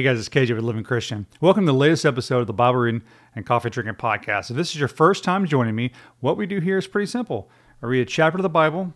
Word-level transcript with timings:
Hey 0.00 0.04
guys, 0.04 0.18
it's 0.18 0.30
KJ 0.30 0.54
with 0.54 0.64
Living 0.64 0.82
Christian. 0.82 1.26
Welcome 1.42 1.66
to 1.66 1.72
the 1.72 1.78
latest 1.78 2.06
episode 2.06 2.38
of 2.38 2.46
the 2.46 2.54
Bible 2.54 2.78
Reading 2.78 3.02
and 3.36 3.44
Coffee 3.44 3.68
Drinking 3.68 3.96
Podcast. 3.96 4.50
If 4.50 4.56
this 4.56 4.70
is 4.70 4.78
your 4.78 4.88
first 4.88 5.22
time 5.22 5.44
joining 5.44 5.74
me, 5.74 5.92
what 6.20 6.38
we 6.38 6.46
do 6.46 6.58
here 6.58 6.78
is 6.78 6.86
pretty 6.86 7.04
simple. 7.04 7.50
I 7.82 7.86
read 7.86 8.00
a 8.00 8.06
chapter 8.06 8.38
of 8.38 8.42
the 8.42 8.48
Bible, 8.48 8.94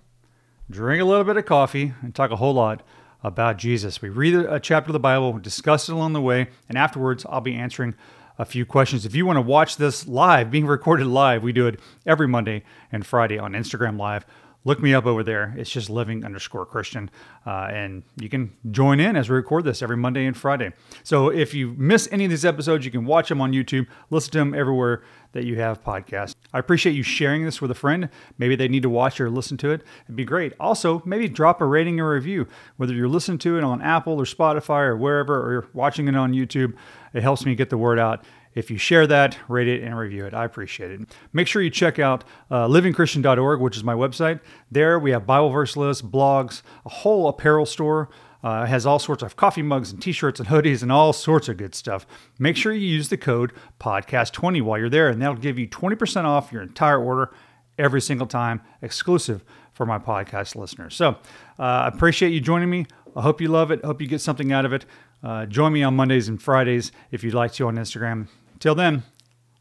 drink 0.71 1.03
a 1.03 1.05
little 1.05 1.25
bit 1.25 1.37
of 1.37 1.45
coffee, 1.45 1.93
and 2.01 2.15
talk 2.15 2.31
a 2.31 2.37
whole 2.37 2.55
lot 2.55 2.83
about 3.23 3.59
Jesus. 3.59 4.01
We 4.01 4.09
read 4.09 4.35
a 4.35 4.59
chapter 4.59 4.89
of 4.89 4.95
the 4.95 4.99
Bible, 4.99 5.39
discuss 5.39 5.91
it 5.91 5.93
along 5.93 6.15
the 6.15 6.23
way, 6.23 6.47
and 6.71 6.79
afterwards 6.79 7.27
I'll 7.29 7.43
be 7.43 7.55
answering 7.55 7.97
a 8.39 8.47
few 8.47 8.65
questions. 8.65 9.05
If 9.05 9.15
you 9.15 9.27
want 9.27 9.37
to 9.37 9.43
watch 9.43 9.77
this 9.77 10.09
live, 10.09 10.51
being 10.51 10.65
recorded 10.65 11.07
live, 11.07 11.43
we 11.43 11.53
do 11.53 11.67
it 11.67 11.81
every 12.07 12.29
Monday 12.29 12.63
and 12.91 13.05
Friday 13.05 13.39
on 13.39 13.53
Instagram 13.53 13.99
Live 13.99 14.25
look 14.65 14.81
me 14.81 14.95
up 14.95 15.07
over 15.07 15.23
there. 15.23 15.55
It's 15.57 15.71
just 15.71 15.91
living 15.91 16.25
underscore 16.25 16.67
Christian. 16.67 17.11
Uh, 17.47 17.69
and 17.71 18.03
you 18.17 18.29
can 18.29 18.53
join 18.71 19.01
in 19.01 19.17
as 19.17 19.29
we 19.29 19.37
record 19.37 19.65
this 19.65 19.83
every 19.83 19.97
Monday 19.97 20.27
and 20.27 20.37
Friday. 20.37 20.73
So 21.03 21.29
if 21.29 21.55
you 21.55 21.75
miss 21.77 22.09
any 22.11 22.25
of 22.25 22.31
these 22.31 22.45
episodes, 22.45 22.85
you 22.85 22.91
can 22.91 23.05
watch 23.05 23.29
them 23.29 23.41
on 23.41 23.53
YouTube, 23.53 23.87
listen 24.11 24.33
to 24.33 24.39
them 24.39 24.55
everywhere 24.55 25.03
that 25.35 25.45
you 25.45 25.57
have 25.57 25.85
podcasts. 25.85 26.35
I 26.53 26.59
appreciate 26.59 26.95
you 26.95 27.03
sharing 27.03 27.45
this 27.45 27.61
with 27.61 27.71
a 27.71 27.75
friend. 27.75 28.09
Maybe 28.39 28.57
they 28.57 28.69
need 28.69 28.83
to 28.83 28.91
watch 28.91 29.21
or 29.21 29.29
listen 29.29 29.57
to 29.59 29.71
it. 29.71 29.83
It'd 30.07 30.17
be 30.17 30.25
great. 30.25 30.55
Also, 30.59 31.03
maybe 31.05 31.29
drop 31.29 31.61
a 31.61 31.67
rating 31.67 32.01
or 32.01 32.13
review, 32.15 32.49
whether 32.77 32.95
you're 32.95 33.09
listening 33.09 33.39
to 33.39 33.59
it 33.59 33.65
on 33.65 33.83
Apple 33.83 34.15
or 34.15 34.25
Spotify 34.25 34.87
or 34.87 34.97
wherever, 34.97 35.47
or 35.47 35.53
you're 35.53 35.69
watching 35.75 36.09
it 36.09 36.17
on 36.17 36.33
YouTube. 36.33 36.75
It 37.13 37.23
helps 37.23 37.45
me 37.45 37.55
get 37.55 37.71
the 37.71 37.79
word 37.79 37.99
out 37.99 38.25
if 38.55 38.71
you 38.71 38.79
share 38.79 39.07
that, 39.09 39.37
rate 39.49 39.69
it, 39.69 39.83
and 39.83 39.97
review 39.99 40.27
it, 40.27 40.35
I 40.35 40.45
appreciate 40.45 40.93
it. 40.93 41.01
Make 41.33 41.49
sure 41.49 41.61
you 41.61 41.71
check 41.71 41.99
out 41.99 42.25
uh, 42.51 42.69
livingchristian.org, 42.69 43.61
which 43.61 43.77
is 43.77 43.85
my 43.85 43.95
website. 43.95 44.41
There 44.71 44.99
we 44.99 45.11
have 45.11 45.27
Bible 45.27 45.51
verse 45.51 45.77
lists, 45.77 46.03
blogs, 46.03 46.63
a 46.87 46.89
whole 46.89 47.29
apparel 47.29 47.67
store. 47.67 48.09
Uh, 48.45 48.67
has 48.67 48.85
all 48.85 48.99
sorts 48.99 49.23
of 49.23 49.37
coffee 49.37 49.63
mugs 49.63 49.91
and 49.91 50.03
t-shirts 50.03 50.39
and 50.39 50.51
hoodies 50.51 50.83
and 50.83 50.93
all 50.93 51.15
sorts 51.15 51.49
of 51.49 51.57
good 51.57 51.75
stuff. 51.75 52.07
Make 52.39 52.57
sure 52.59 52.75
you 52.75 52.87
use 52.87 53.09
the 53.09 53.17
code 53.17 53.55
podcast20 53.81 54.61
while 54.61 54.79
you're 54.79 54.91
there, 54.91 55.09
and 55.09 55.23
that'll 55.23 55.37
give 55.37 55.59
you 55.59 55.67
20% 55.67 56.25
off 56.25 56.53
your 56.53 56.61
entire 56.61 57.03
order 57.03 57.33
every 57.79 58.03
single 58.03 58.27
time, 58.27 58.61
exclusive 58.83 59.43
for 59.73 59.87
my 59.87 59.99
podcast 59.99 60.57
listeners. 60.57 60.95
So 60.95 61.17
I 61.59 61.87
uh, 61.87 61.91
appreciate 61.95 62.35
you 62.35 62.41
joining 62.41 62.69
me. 62.69 62.85
I 63.17 63.23
hope 63.23 63.41
you 63.41 63.49
love 63.49 63.71
it. 63.71 63.83
Hope 63.83 64.03
you 64.03 64.07
get 64.07 64.21
something 64.21 64.53
out 64.53 64.67
of 64.67 64.75
it. 64.75 64.85
Uh, 65.23 65.47
join 65.47 65.73
me 65.73 65.83
on 65.83 65.97
Mondays 65.97 66.29
and 66.29 66.41
Fridays 66.41 66.93
if 67.11 67.25
you'd 67.25 67.33
like 67.33 67.53
to 67.55 67.67
on 67.67 67.77
Instagram. 67.77 68.29
Till 68.59 68.75
then, 68.75 69.05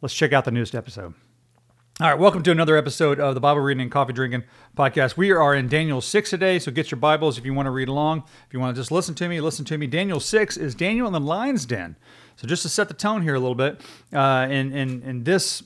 let's 0.02 0.14
check 0.14 0.34
out 0.34 0.44
the 0.44 0.52
newest 0.52 0.76
episode. 0.76 1.14
All 2.00 2.10
right, 2.10 2.18
welcome 2.18 2.42
to 2.42 2.50
another 2.50 2.76
episode 2.76 3.20
of 3.20 3.36
the 3.36 3.40
Bible 3.40 3.62
Reading 3.62 3.82
and 3.82 3.92
Coffee 3.92 4.14
Drinking 4.14 4.46
podcast. 4.76 5.16
We 5.16 5.30
are 5.30 5.54
in 5.54 5.68
Daniel 5.68 6.02
6 6.02 6.28
today, 6.28 6.58
so 6.58 6.72
get 6.72 6.90
your 6.90 6.98
Bibles 7.00 7.38
if 7.38 7.46
you 7.46 7.54
want 7.54 7.68
to 7.68 7.70
read 7.70 7.88
along. 7.88 8.24
If 8.48 8.52
you 8.52 8.60
want 8.60 8.76
to 8.76 8.82
just 8.82 8.92
listen 8.92 9.14
to 9.14 9.30
me, 9.30 9.40
listen 9.40 9.64
to 9.66 9.78
me. 9.78 9.86
Daniel 9.86 10.20
6 10.20 10.58
is 10.58 10.74
Daniel 10.74 11.06
in 11.06 11.14
the 11.14 11.20
lion's 11.20 11.68
den. 11.68 11.96
So 12.36 12.48
just 12.48 12.64
to 12.64 12.70
set 12.70 12.88
the 12.88 12.96
tone 12.96 13.22
here 13.22 13.36
a 13.36 13.40
little 13.40 13.54
bit, 13.54 13.80
uh, 14.12 14.48
in, 14.50 14.76
in, 14.76 15.04
in 15.04 15.24
this 15.24 15.62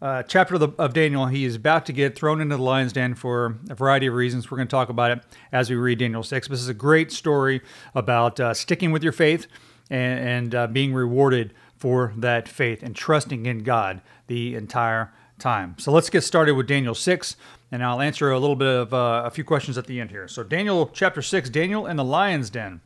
uh, 0.00 0.22
chapter 0.22 0.54
of, 0.54 0.60
the, 0.60 0.68
of, 0.80 0.92
Daniel, 0.94 1.26
he 1.26 1.44
is 1.44 1.56
about 1.56 1.84
to 1.86 1.92
get 1.92 2.14
thrown 2.14 2.40
into 2.40 2.56
the 2.56 2.62
lion's 2.62 2.92
den 2.92 3.16
for 3.16 3.58
a 3.68 3.74
variety 3.74 4.06
of 4.06 4.14
reasons. 4.14 4.52
We're 4.52 4.58
going 4.58 4.68
to 4.68 4.70
talk 4.70 4.88
about 4.88 5.10
it 5.10 5.24
as 5.50 5.68
we 5.68 5.74
read 5.74 5.98
Daniel 5.98 6.22
6. 6.22 6.46
This 6.46 6.60
is 6.60 6.68
a 6.68 6.74
great 6.74 7.10
story 7.10 7.60
about 7.92 8.38
uh, 8.38 8.54
sticking 8.54 8.92
with 8.92 9.02
your 9.02 9.10
faith 9.10 9.48
and, 9.90 10.28
and 10.28 10.54
uh, 10.54 10.66
being 10.68 10.94
rewarded 10.94 11.52
for 11.74 12.12
that 12.16 12.48
faith 12.48 12.84
and 12.84 12.94
trusting 12.94 13.46
in 13.46 13.64
God 13.64 14.00
the 14.28 14.54
entire 14.54 15.12
time. 15.42 15.74
So 15.78 15.92
let's 15.92 16.08
get 16.08 16.22
started 16.22 16.54
with 16.54 16.66
Daniel 16.66 16.94
6, 16.94 17.36
and 17.70 17.84
I'll 17.84 18.00
answer 18.00 18.30
a 18.30 18.38
little 18.38 18.56
bit 18.56 18.68
of 18.68 18.94
uh, 18.94 19.22
a 19.26 19.30
few 19.30 19.44
questions 19.44 19.76
at 19.76 19.86
the 19.86 20.00
end 20.00 20.10
here. 20.10 20.28
So, 20.28 20.42
Daniel 20.42 20.90
chapter 20.94 21.20
6, 21.20 21.50
Daniel 21.50 21.84
and 21.84 21.98
the 21.98 22.04
lion's 22.04 22.48
den. 22.48 22.80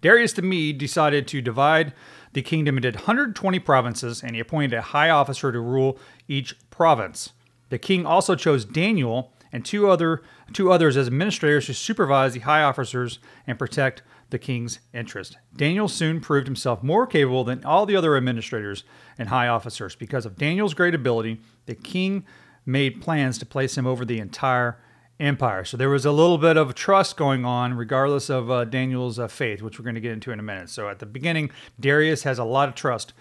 Darius 0.00 0.32
the 0.32 0.42
Mede 0.42 0.78
decided 0.78 1.28
to 1.28 1.42
divide 1.42 1.92
the 2.32 2.42
kingdom 2.42 2.76
into 2.78 2.90
120 2.90 3.58
provinces, 3.58 4.22
and 4.22 4.34
he 4.34 4.40
appointed 4.40 4.72
a 4.72 4.82
high 4.82 5.10
officer 5.10 5.52
to 5.52 5.60
rule 5.60 5.98
each 6.28 6.54
province. 6.70 7.30
The 7.68 7.78
king 7.78 8.06
also 8.06 8.34
chose 8.34 8.64
Daniel 8.64 9.32
and 9.52 9.64
two 9.64 9.90
other 9.90 10.22
two 10.52 10.72
others 10.72 10.96
as 10.96 11.06
administrators 11.06 11.66
to 11.66 11.74
supervise 11.74 12.34
the 12.34 12.40
high 12.40 12.62
officers 12.62 13.18
and 13.46 13.58
protect 13.58 14.02
the 14.30 14.38
king's 14.38 14.80
interest. 14.92 15.36
Daniel 15.54 15.88
soon 15.88 16.20
proved 16.20 16.46
himself 16.46 16.82
more 16.82 17.06
capable 17.06 17.44
than 17.44 17.64
all 17.64 17.86
the 17.86 17.96
other 17.96 18.16
administrators 18.16 18.84
and 19.18 19.28
high 19.28 19.48
officers. 19.48 19.94
Because 19.94 20.26
of 20.26 20.36
Daniel's 20.36 20.74
great 20.74 20.94
ability, 20.94 21.40
the 21.66 21.74
king 21.74 22.24
made 22.64 23.00
plans 23.00 23.38
to 23.38 23.46
place 23.46 23.76
him 23.76 23.86
over 23.86 24.04
the 24.04 24.18
entire 24.18 24.78
empire. 25.18 25.64
So 25.64 25.76
there 25.76 25.90
was 25.90 26.06
a 26.06 26.12
little 26.12 26.38
bit 26.38 26.56
of 26.56 26.74
trust 26.74 27.16
going 27.16 27.44
on, 27.44 27.74
regardless 27.74 28.30
of 28.30 28.50
uh, 28.50 28.64
Daniel's 28.64 29.18
uh, 29.18 29.28
faith, 29.28 29.62
which 29.62 29.78
we're 29.78 29.84
going 29.84 29.94
to 29.94 30.00
get 30.00 30.12
into 30.12 30.32
in 30.32 30.40
a 30.40 30.42
minute. 30.42 30.70
So 30.70 30.88
at 30.88 30.98
the 30.98 31.06
beginning, 31.06 31.50
Darius 31.78 32.22
has 32.22 32.38
a 32.38 32.44
lot 32.44 32.68
of 32.68 32.74
trust 32.74 33.12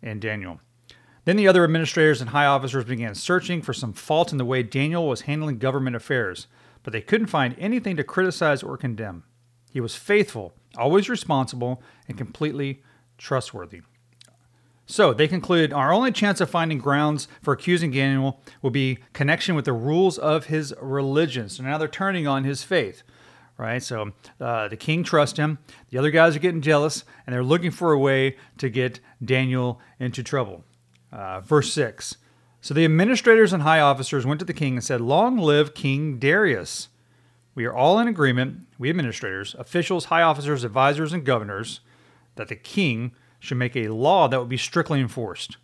in 0.00 0.20
Daniel. 0.20 0.60
Then 1.24 1.36
the 1.36 1.48
other 1.48 1.64
administrators 1.64 2.20
and 2.20 2.30
high 2.30 2.46
officers 2.46 2.84
began 2.84 3.14
searching 3.14 3.60
for 3.60 3.74
some 3.74 3.92
fault 3.92 4.32
in 4.32 4.38
the 4.38 4.44
way 4.44 4.62
Daniel 4.62 5.06
was 5.06 5.22
handling 5.22 5.58
government 5.58 5.96
affairs, 5.96 6.46
but 6.82 6.92
they 6.92 7.02
couldn't 7.02 7.26
find 7.26 7.54
anything 7.58 7.96
to 7.96 8.04
criticize 8.04 8.62
or 8.62 8.76
condemn. 8.78 9.24
He 9.72 9.80
was 9.80 9.94
faithful, 9.94 10.52
always 10.76 11.08
responsible, 11.08 11.82
and 12.06 12.16
completely 12.16 12.82
trustworthy. 13.16 13.82
So 14.90 15.12
they 15.12 15.28
concluded 15.28 15.72
our 15.72 15.92
only 15.92 16.10
chance 16.12 16.40
of 16.40 16.48
finding 16.48 16.78
grounds 16.78 17.28
for 17.42 17.52
accusing 17.52 17.90
Daniel 17.90 18.40
will 18.62 18.70
be 18.70 18.98
connection 19.12 19.54
with 19.54 19.66
the 19.66 19.74
rules 19.74 20.16
of 20.16 20.46
his 20.46 20.74
religion. 20.80 21.50
So 21.50 21.62
now 21.62 21.76
they're 21.76 21.88
turning 21.88 22.26
on 22.26 22.44
his 22.44 22.62
faith, 22.62 23.02
right? 23.58 23.82
So 23.82 24.12
uh, 24.40 24.68
the 24.68 24.78
king 24.78 25.04
trusts 25.04 25.38
him. 25.38 25.58
The 25.90 25.98
other 25.98 26.10
guys 26.10 26.34
are 26.36 26.40
getting 26.40 26.62
jealous, 26.62 27.04
and 27.26 27.34
they're 27.34 27.44
looking 27.44 27.70
for 27.70 27.92
a 27.92 27.98
way 27.98 28.36
to 28.56 28.70
get 28.70 29.00
Daniel 29.22 29.78
into 30.00 30.22
trouble. 30.22 30.64
Uh, 31.12 31.40
verse 31.40 31.70
6. 31.74 32.16
So 32.62 32.72
the 32.72 32.86
administrators 32.86 33.52
and 33.52 33.64
high 33.64 33.80
officers 33.80 34.24
went 34.24 34.40
to 34.40 34.46
the 34.46 34.54
king 34.54 34.74
and 34.74 34.84
said, 34.84 35.02
Long 35.02 35.36
live 35.36 35.74
King 35.74 36.18
Darius. 36.18 36.88
We 37.58 37.64
are 37.64 37.74
all 37.74 37.98
in 37.98 38.06
agreement, 38.06 38.68
we 38.78 38.88
administrators, 38.88 39.56
officials, 39.58 40.04
high 40.04 40.22
officers, 40.22 40.62
advisors, 40.62 41.12
and 41.12 41.24
governors, 41.24 41.80
that 42.36 42.46
the 42.46 42.54
king 42.54 43.10
should 43.40 43.56
make 43.56 43.74
a 43.74 43.88
law 43.88 44.28
that 44.28 44.38
would 44.38 44.48
be 44.48 44.56
strictly 44.56 45.00
enforced. 45.00 45.56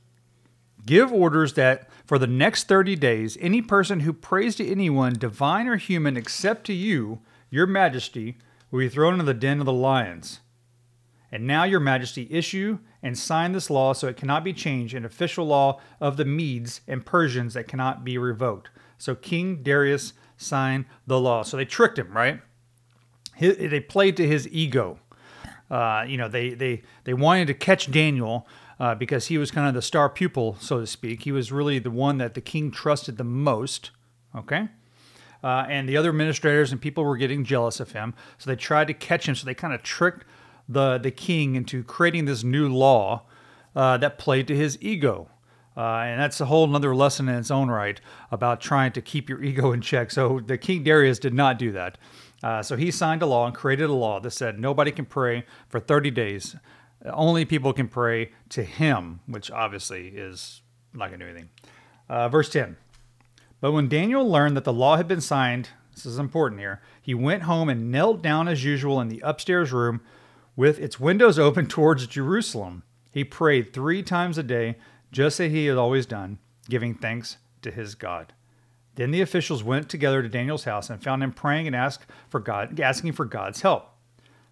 Give 0.85 1.13
orders 1.13 1.55
that 1.55 1.89
for 2.05 2.19
the 2.19 2.27
next 2.27 2.67
30 2.67 2.97
days, 2.97 3.39
any 3.41 3.63
person 3.63 4.01
who 4.01 4.13
prays 4.13 4.57
to 4.57 4.69
anyone, 4.69 5.13
divine 5.13 5.69
or 5.69 5.77
human, 5.77 6.17
except 6.17 6.67
to 6.67 6.73
you, 6.73 7.21
your 7.49 7.69
majesty, 7.69 8.39
will 8.73 8.81
be 8.81 8.89
thrown 8.89 9.13
into 9.13 9.25
the 9.25 9.33
den 9.33 9.61
of 9.61 9.67
the 9.67 9.73
lions. 9.73 10.41
And 11.31 11.47
now, 11.47 11.63
your 11.63 11.79
majesty, 11.79 12.27
issue 12.29 12.81
and 13.05 13.17
sign 13.17 13.53
this 13.53 13.71
law 13.71 13.93
so 13.93 14.09
it 14.09 14.17
cannot 14.17 14.43
be 14.43 14.53
changed, 14.53 14.95
an 14.95 15.05
official 15.05 15.47
law 15.47 15.81
of 16.01 16.17
the 16.17 16.25
Medes 16.25 16.81
and 16.89 17.07
Persians 17.07 17.55
that 17.55 17.69
cannot 17.69 18.03
be 18.03 18.19
revoked. 18.19 18.71
So 18.99 19.15
King 19.15 19.63
Darius 19.63 20.13
sign 20.37 20.87
the 21.07 21.21
law. 21.21 21.43
So 21.43 21.57
they 21.57 21.65
tricked 21.65 21.99
him, 21.99 22.13
right? 22.13 22.41
they 23.41 23.81
played 23.81 24.17
to 24.17 24.27
his 24.27 24.49
ego. 24.49 24.99
Uh, 25.71 26.05
you 26.07 26.17
know, 26.17 26.29
they 26.29 26.51
they 26.51 26.83
they 27.05 27.15
wanted 27.15 27.47
to 27.47 27.55
catch 27.55 27.91
Daniel 27.91 28.47
uh, 28.79 28.95
because 28.95 29.27
he 29.27 29.39
was 29.39 29.51
kind 29.51 29.67
of 29.67 29.75
the 29.75 29.83
star 29.83 30.09
pupil, 30.09 30.57
so 30.61 30.81
to 30.81 30.87
speak. 30.87 31.23
He 31.23 31.33
was 31.33 31.51
really 31.51 31.79
the 31.79 31.91
one 31.91 32.19
that 32.19 32.35
the 32.35 32.41
king 32.41 32.71
trusted 32.71 33.17
the 33.17 33.25
most. 33.25 33.91
Okay. 34.35 34.69
Uh, 35.43 35.67
and 35.69 35.89
the 35.89 35.97
other 35.97 36.09
administrators 36.09 36.73
and 36.73 36.81
people 36.81 37.05
were 37.05 37.19
getting 37.19 37.45
jealous 37.45 37.79
of 37.79 37.93
him, 37.93 38.15
so 38.39 38.49
they 38.49 38.57
tried 38.57 38.87
to 38.87 38.95
catch 38.95 39.29
him. 39.29 39.35
So 39.35 39.45
they 39.45 39.55
kind 39.55 39.75
of 39.75 39.83
tricked 39.83 40.25
the 40.69 40.99
the 40.99 41.11
king 41.11 41.55
into 41.55 41.83
creating 41.83 42.25
this 42.25 42.43
new 42.45 42.69
law 42.69 43.23
uh, 43.77 43.97
that 43.99 44.19
played 44.19 44.47
to 44.49 44.57
his 44.57 44.79
ego. 44.81 45.29
Uh, 45.77 46.03
and 46.07 46.21
that's 46.21 46.41
a 46.41 46.47
whole 46.47 46.65
another 46.65 46.95
lesson 46.95 47.29
in 47.29 47.35
its 47.35 47.51
own 47.51 47.69
right 47.69 48.01
about 48.31 48.61
trying 48.61 48.93
to 48.93 49.03
keep 49.03 49.29
your 49.29 49.43
ego 49.43 49.73
in 49.73 49.81
check. 49.81 50.11
So 50.11 50.41
the 50.41 50.57
King 50.57 50.85
Darius 50.85 51.19
did 51.19 51.35
not 51.35 51.59
do 51.59 51.73
that. 51.73 51.99
Uh, 52.43 52.63
so 52.63 52.77
he 52.77 52.91
signed 52.91 53.23
a 53.23 53.27
law 53.27 53.47
and 53.47 53.55
created 53.55 53.89
a 53.89 53.95
law 53.95 54.21
that 54.21 54.31
said 54.31 54.59
nobody 54.59 54.93
can 54.93 55.05
pray 55.05 55.45
for 55.69 55.81
30 55.81 56.11
days. 56.11 56.57
Only 57.05 57.45
people 57.45 57.73
can 57.73 57.89
pray 57.89 58.33
to 58.51 58.63
him, 58.63 59.21
which 59.27 59.51
obviously 59.51 60.09
is 60.09 60.63
not 60.93 61.09
going 61.09 61.21
to 61.21 61.27
do 61.27 61.31
anything. 61.31 61.51
Uh, 62.09 62.29
verse 62.29 62.49
10. 62.51 62.77
But 63.61 63.73
when 63.73 63.89
Daniel 63.89 64.29
learned 64.29 64.57
that 64.57 64.65
the 64.65 64.73
law 64.73 64.97
had 64.97 65.09
been 65.09 65.21
signed, 65.21 65.71
this 65.95 66.07
is 66.07 66.19
important 66.19 66.61
here, 66.61 66.83
he 67.01 67.15
went 67.15 67.45
home 67.45 67.69
and 67.69 67.91
knelt 67.91 68.23
down 68.23 68.47
as 68.47 68.65
usual 68.65 69.01
in 69.01 69.09
the 69.09 69.21
upstairs 69.21 69.73
room 69.73 70.03
with 70.55 70.79
its 70.79 71.01
windows 71.01 71.39
open 71.39 71.67
towards 71.69 72.07
Jerusalem. 72.07 72.83
He 73.11 73.25
prayed 73.25 73.73
three 73.73 74.03
times 74.03 74.39
a 74.39 74.43
day 74.43 74.77
just 75.15 75.39
as 75.39 75.53
he 75.53 75.67
had 75.67 75.79
always 75.79 76.07
done, 76.07 76.39
giving 76.69 76.93
thanks 76.93 77.37
to 77.63 77.71
his 77.71 77.95
God. 77.95 78.33
Then 78.97 79.13
the 79.13 79.21
officials 79.21 79.63
went 79.63 79.89
together 79.89 80.23
to 80.23 80.29
Daniel's 80.29 80.65
house 80.65 80.91
and 80.91 81.03
found 81.03 81.23
him 81.23 81.33
praying 81.33 81.69
and 81.69 81.77
asked 81.77 82.07
for 82.29 82.41
God, 82.41 82.81
asking 82.81 83.13
for 83.13 83.25
God's 83.25 83.61
help. 83.61 83.91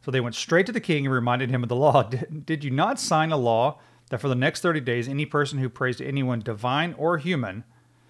So 0.05 0.12
they 0.12 0.20
went 0.20 0.37
straight 0.37 0.67
to 0.67 0.73
the 0.73 0.81
king 0.81 1.05
and 1.05 1.12
reminded 1.12 1.50
him 1.50 1.64
of 1.64 1.69
the 1.69 1.76
law. 1.76 2.03
Did, 2.09 2.47
did 2.47 2.64
you 2.64 2.70
not 2.70 3.00
sign 3.00 3.32
a 3.32 3.37
law 3.37 3.81
that 4.11 4.20
for 4.20 4.29
the 4.29 4.37
next 4.37 4.61
30 4.61 4.81
days 4.81 5.09
any 5.09 5.26
person 5.26 5.59
who 5.59 5.69
prays 5.69 5.97
to 5.97 6.06
anyone, 6.06 6.41
divine 6.41 6.94
or 6.94 7.19
human, 7.19 7.65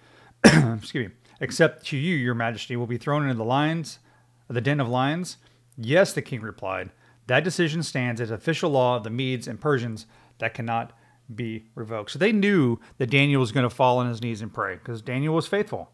excuse 0.43 1.07
me, 1.07 1.13
except 1.39 1.87
to 1.87 1.97
you, 1.97 2.15
your 2.15 2.35
majesty, 2.35 2.75
will 2.75 2.87
be 2.87 2.97
thrown 2.97 3.23
into 3.23 3.35
the 3.35 3.43
lions, 3.43 3.97
the 4.47 4.61
den 4.61 4.79
of 4.79 4.87
lions? 4.87 5.37
Yes, 5.75 6.13
the 6.13 6.21
king 6.21 6.41
replied. 6.41 6.91
That 7.25 7.43
decision 7.43 7.81
stands 7.81 8.21
as 8.21 8.29
official 8.29 8.69
law 8.69 8.97
of 8.97 9.03
the 9.03 9.09
Medes 9.09 9.47
and 9.47 9.59
Persians 9.59 10.05
that 10.37 10.53
cannot 10.53 10.93
be 11.33 11.65
revoked. 11.75 12.11
So 12.11 12.19
they 12.19 12.31
knew 12.31 12.79
that 12.97 13.09
Daniel 13.09 13.39
was 13.39 13.51
going 13.51 13.67
to 13.67 13.75
fall 13.75 13.99
on 13.99 14.07
his 14.07 14.21
knees 14.21 14.41
and 14.41 14.53
pray 14.53 14.75
because 14.75 15.01
Daniel 15.01 15.33
was 15.33 15.47
faithful. 15.47 15.89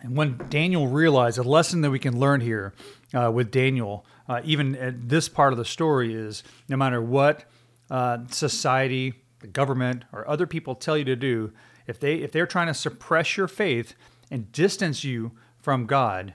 And 0.00 0.16
when 0.16 0.36
Daniel 0.48 0.88
realized 0.88 1.38
a 1.38 1.42
lesson 1.42 1.80
that 1.82 1.90
we 1.90 2.00
can 2.00 2.18
learn 2.18 2.40
here 2.40 2.74
uh, 3.14 3.30
with 3.30 3.52
Daniel, 3.52 4.04
uh, 4.28 4.40
even 4.44 4.74
at 4.74 5.08
this 5.08 5.28
part 5.28 5.52
of 5.52 5.58
the 5.58 5.64
story, 5.64 6.12
is 6.12 6.42
no 6.68 6.76
matter 6.76 7.00
what 7.00 7.44
uh, 7.88 8.18
society, 8.30 9.14
the 9.38 9.46
government, 9.46 10.04
or 10.12 10.28
other 10.28 10.46
people 10.46 10.74
tell 10.74 10.98
you 10.98 11.04
to 11.04 11.14
do, 11.14 11.52
if 11.86 12.00
they 12.00 12.16
if 12.16 12.32
they're 12.32 12.46
trying 12.46 12.66
to 12.66 12.74
suppress 12.74 13.36
your 13.36 13.48
faith 13.48 13.94
and 14.30 14.50
distance 14.50 15.04
you 15.04 15.32
from 15.60 15.86
God, 15.86 16.34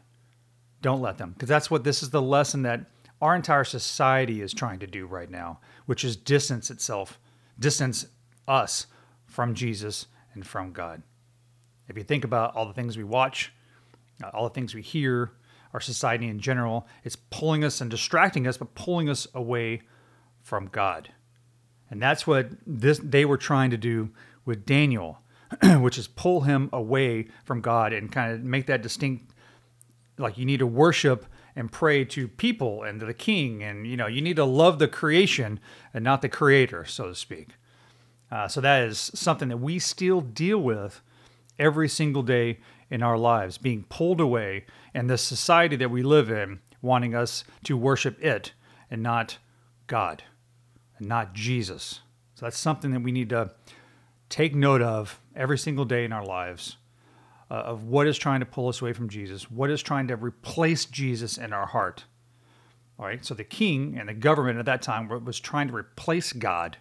don't 0.81 1.01
let 1.01 1.17
them, 1.17 1.31
because 1.31 1.49
that's 1.49 1.69
what 1.69 1.83
this 1.83 2.01
is 2.01 2.11
the 2.11 2.21
lesson 2.21 2.61
that 2.61 2.85
our 3.21 3.35
entire 3.35 3.63
society 3.63 4.41
is 4.41 4.53
trying 4.53 4.79
to 4.79 4.88
do 4.88 5.07
right 5.07 5.29
now, 5.29 5.59
which 5.87 6.03
is 6.03 6.15
distance 6.15 6.69
itself, 6.69 7.19
distance 7.57 8.05
us 8.47 8.85
from 9.25 9.55
Jesus 9.55 10.05
and 10.33 10.45
from 10.45 10.71
God. 10.71 11.01
If 11.87 11.97
you 11.97 12.03
think 12.03 12.23
about 12.23 12.55
all 12.55 12.67
the 12.67 12.73
things 12.73 12.97
we 12.97 13.03
watch, 13.03 13.51
uh, 14.23 14.29
all 14.33 14.43
the 14.43 14.53
things 14.53 14.75
we 14.75 14.81
hear, 14.81 15.31
our 15.73 15.79
society 15.79 16.27
in 16.27 16.39
general, 16.39 16.87
it's 17.03 17.15
pulling 17.15 17.63
us 17.63 17.81
and 17.81 17.89
distracting 17.89 18.45
us, 18.47 18.57
but 18.57 18.75
pulling 18.75 19.09
us 19.09 19.27
away 19.33 19.81
from 20.41 20.67
God. 20.67 21.09
And 21.89 22.01
that's 22.01 22.27
what 22.27 22.51
this 22.65 22.99
they 23.01 23.25
were 23.25 23.37
trying 23.37 23.71
to 23.71 23.77
do 23.77 24.09
with 24.45 24.65
Daniel, 24.65 25.19
which 25.63 25.97
is 25.97 26.07
pull 26.07 26.41
him 26.41 26.69
away 26.73 27.27
from 27.45 27.61
God 27.61 27.93
and 27.93 28.11
kind 28.11 28.33
of 28.33 28.43
make 28.43 28.67
that 28.67 28.81
distinct 28.81 29.33
like 30.17 30.37
you 30.37 30.45
need 30.45 30.59
to 30.59 30.67
worship 30.67 31.25
and 31.57 31.71
pray 31.71 32.06
to 32.06 32.27
people 32.27 32.83
and 32.83 33.00
to 33.00 33.06
the 33.06 33.13
king. 33.13 33.63
And 33.63 33.86
you 33.88 33.98
know 33.98 34.07
you 34.07 34.21
need 34.21 34.36
to 34.38 34.45
love 34.45 34.80
the 34.80 34.88
creation 34.88 35.59
and 35.94 36.04
not 36.04 36.21
the 36.21 36.30
creator 36.30 36.86
so 36.86 37.07
to 37.07 37.15
speak. 37.15 37.50
Uh, 38.31 38.48
so 38.48 38.62
that 38.62 38.83
is 38.83 39.12
something 39.15 39.50
that 39.50 39.57
we 39.57 39.80
still 39.80 40.21
deal 40.21 40.59
with 40.59 41.01
every 41.57 41.89
single 41.89 42.24
day 42.24 42.59
in 42.89 43.01
our 43.01 43.18
lives 43.18 43.57
being 43.57 43.83
pulled 43.89 44.21
away 44.21 44.65
and 44.94 45.09
the 45.09 45.18
society 45.18 45.75
that 45.75 45.89
we 45.89 46.04
live 46.04 46.30
in 46.30 46.59
wanting 46.81 47.15
us 47.15 47.44
to 47.63 47.75
worship 47.75 48.21
it 48.24 48.54
and 48.92 49.01
not 49.01 49.38
god 49.88 50.24
and 51.00 51.07
not 51.07 51.33
jesus. 51.33 52.01
So 52.36 52.45
that's 52.45 52.59
something 52.59 52.92
that 52.92 53.01
we 53.01 53.12
need 53.12 53.30
to 53.30 53.51
take 54.30 54.54
note 54.54 54.81
of 54.81 55.19
every 55.36 55.57
single 55.57 55.86
day 55.86 56.06
in 56.06 56.13
our 56.13 56.25
lives 56.25 56.77
uh, 57.49 57.53
of 57.53 57.83
what 57.83 58.07
is 58.07 58.17
trying 58.17 58.39
to 58.39 58.45
pull 58.45 58.67
us 58.67 58.81
away 58.81 58.94
from 58.94 59.09
Jesus, 59.09 59.49
what 59.49 59.69
is 59.69 59.81
trying 59.81 60.07
to 60.07 60.15
replace 60.15 60.85
Jesus 60.85 61.38
in 61.38 61.53
our 61.53 61.67
heart. 61.67 62.05
All 62.99 63.05
right, 63.05 63.23
so 63.23 63.33
the 63.33 63.44
king 63.44 63.97
and 63.97 64.09
the 64.09 64.13
government 64.13 64.57
at 64.57 64.65
that 64.65 64.81
time 64.81 65.07
was 65.23 65.39
trying 65.39 65.67
to 65.67 65.75
replace 65.75 66.33
God 66.33 66.77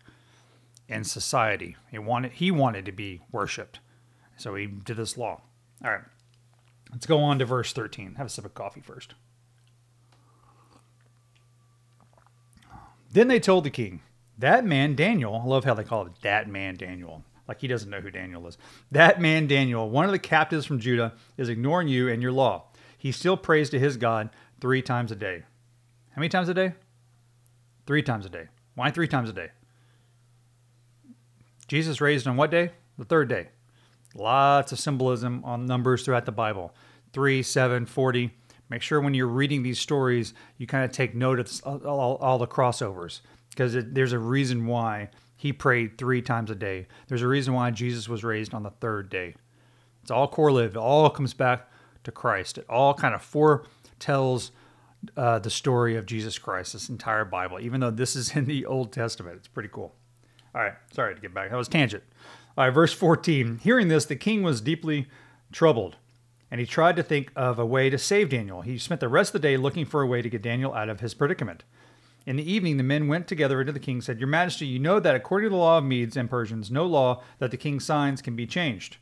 in 0.88 1.04
society. 1.04 1.76
He 1.90 1.98
wanted 1.98 2.32
he 2.32 2.50
wanted 2.50 2.86
to 2.86 2.92
be 2.92 3.20
worshipped, 3.30 3.80
so 4.36 4.54
he 4.54 4.66
did 4.66 4.96
this 4.96 5.18
law. 5.18 5.42
All 5.84 5.90
right, 5.90 6.04
let's 6.90 7.06
go 7.06 7.18
on 7.18 7.38
to 7.38 7.44
verse 7.44 7.72
thirteen. 7.72 8.14
Have 8.14 8.28
a 8.28 8.30
sip 8.30 8.46
of 8.46 8.54
coffee 8.54 8.80
first. 8.80 9.14
Then 13.12 13.28
they 13.28 13.40
told 13.40 13.64
the 13.64 13.70
king, 13.70 14.00
that 14.38 14.64
man 14.64 14.94
Daniel. 14.94 15.40
I 15.42 15.46
love 15.46 15.64
how 15.64 15.74
they 15.74 15.84
call 15.84 16.06
it 16.06 16.12
that 16.22 16.48
man 16.48 16.76
Daniel. 16.76 17.24
Like 17.48 17.60
he 17.60 17.68
doesn't 17.68 17.90
know 17.90 18.00
who 18.00 18.10
Daniel 18.10 18.46
is. 18.46 18.58
That 18.90 19.20
man, 19.20 19.46
Daniel, 19.46 19.88
one 19.88 20.04
of 20.04 20.10
the 20.10 20.18
captives 20.18 20.66
from 20.66 20.80
Judah, 20.80 21.14
is 21.36 21.48
ignoring 21.48 21.88
you 21.88 22.08
and 22.08 22.22
your 22.22 22.32
law. 22.32 22.64
He 22.98 23.12
still 23.12 23.36
prays 23.36 23.70
to 23.70 23.78
his 23.78 23.96
God 23.96 24.30
three 24.60 24.82
times 24.82 25.12
a 25.12 25.16
day. 25.16 25.44
How 26.10 26.20
many 26.20 26.28
times 26.28 26.48
a 26.48 26.54
day? 26.54 26.74
Three 27.86 28.02
times 28.02 28.26
a 28.26 28.30
day. 28.30 28.48
Why 28.74 28.90
three 28.90 29.08
times 29.08 29.30
a 29.30 29.32
day? 29.32 29.50
Jesus 31.68 32.00
raised 32.00 32.26
on 32.26 32.36
what 32.36 32.50
day? 32.50 32.72
The 32.98 33.04
third 33.04 33.28
day. 33.28 33.48
Lots 34.14 34.72
of 34.72 34.78
symbolism 34.78 35.44
on 35.44 35.66
numbers 35.66 36.04
throughout 36.04 36.24
the 36.26 36.32
Bible 36.32 36.74
3, 37.12 37.42
7, 37.42 37.86
40. 37.86 38.30
Make 38.68 38.82
sure 38.82 39.00
when 39.00 39.14
you're 39.14 39.26
reading 39.26 39.62
these 39.62 39.78
stories, 39.78 40.34
you 40.58 40.66
kind 40.66 40.84
of 40.84 40.90
take 40.90 41.14
note 41.14 41.38
of 41.38 41.84
all, 41.84 42.16
all 42.16 42.38
the 42.38 42.46
crossovers 42.46 43.20
because 43.56 43.74
there's 43.74 44.12
a 44.12 44.18
reason 44.18 44.66
why 44.66 45.08
he 45.36 45.52
prayed 45.52 45.98
three 45.98 46.22
times 46.22 46.50
a 46.50 46.54
day. 46.54 46.86
There's 47.08 47.22
a 47.22 47.28
reason 47.28 47.54
why 47.54 47.70
Jesus 47.70 48.08
was 48.08 48.24
raised 48.24 48.54
on 48.54 48.62
the 48.62 48.70
third 48.70 49.10
day. 49.10 49.34
It's 50.02 50.10
all 50.10 50.28
correlated. 50.28 50.72
It 50.72 50.78
all 50.78 51.10
comes 51.10 51.34
back 51.34 51.70
to 52.04 52.12
Christ. 52.12 52.58
It 52.58 52.66
all 52.68 52.94
kind 52.94 53.14
of 53.14 53.22
foretells 53.22 54.52
uh, 55.16 55.38
the 55.38 55.50
story 55.50 55.96
of 55.96 56.06
Jesus 56.06 56.38
Christ, 56.38 56.72
this 56.72 56.88
entire 56.88 57.24
Bible, 57.24 57.60
even 57.60 57.80
though 57.80 57.90
this 57.90 58.16
is 58.16 58.30
in 58.36 58.46
the 58.46 58.64
Old 58.66 58.92
Testament. 58.92 59.36
It's 59.36 59.48
pretty 59.48 59.68
cool. 59.70 59.94
All 60.54 60.62
right, 60.62 60.74
sorry 60.92 61.14
to 61.14 61.20
get 61.20 61.34
back. 61.34 61.50
That 61.50 61.56
was 61.56 61.68
tangent. 61.68 62.02
All 62.56 62.64
right, 62.64 62.70
verse 62.70 62.92
14. 62.92 63.60
Hearing 63.62 63.88
this, 63.88 64.06
the 64.06 64.16
king 64.16 64.42
was 64.42 64.62
deeply 64.62 65.06
troubled, 65.52 65.96
and 66.50 66.60
he 66.60 66.66
tried 66.66 66.96
to 66.96 67.02
think 67.02 67.30
of 67.36 67.58
a 67.58 67.66
way 67.66 67.90
to 67.90 67.98
save 67.98 68.30
Daniel. 68.30 68.62
He 68.62 68.78
spent 68.78 69.00
the 69.00 69.08
rest 69.08 69.34
of 69.34 69.42
the 69.42 69.48
day 69.48 69.56
looking 69.58 69.84
for 69.84 70.00
a 70.00 70.06
way 70.06 70.22
to 70.22 70.30
get 70.30 70.40
Daniel 70.40 70.72
out 70.72 70.88
of 70.88 71.00
his 71.00 71.12
predicament. 71.12 71.64
In 72.26 72.34
the 72.36 72.52
evening, 72.52 72.76
the 72.76 72.82
men 72.82 73.06
went 73.06 73.28
together 73.28 73.60
into 73.60 73.72
the 73.72 73.78
king, 73.78 73.96
and 73.96 74.04
said, 74.04 74.18
Your 74.18 74.26
Majesty, 74.26 74.66
you 74.66 74.80
know 74.80 74.98
that 74.98 75.14
according 75.14 75.46
to 75.46 75.54
the 75.54 75.60
law 75.60 75.78
of 75.78 75.84
Medes 75.84 76.16
and 76.16 76.28
Persians, 76.28 76.72
no 76.72 76.84
law 76.84 77.22
that 77.38 77.52
the 77.52 77.56
king 77.56 77.78
signs 77.78 78.20
can 78.20 78.34
be 78.34 78.46
changed. 78.46 78.96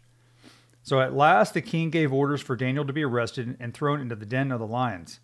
So 0.83 1.01
at 1.01 1.15
last 1.15 1.55
the 1.55 1.63
king 1.63 1.89
gave 1.89 2.13
orders 2.13 2.43
for 2.43 2.55
Daniel 2.55 2.85
to 2.85 2.93
be 2.93 3.03
arrested 3.03 3.57
and 3.59 3.73
thrown 3.73 4.03
into 4.03 4.15
the 4.15 4.27
den 4.27 4.53
of 4.53 4.61
the 4.61 4.67
lions. 4.67 5.21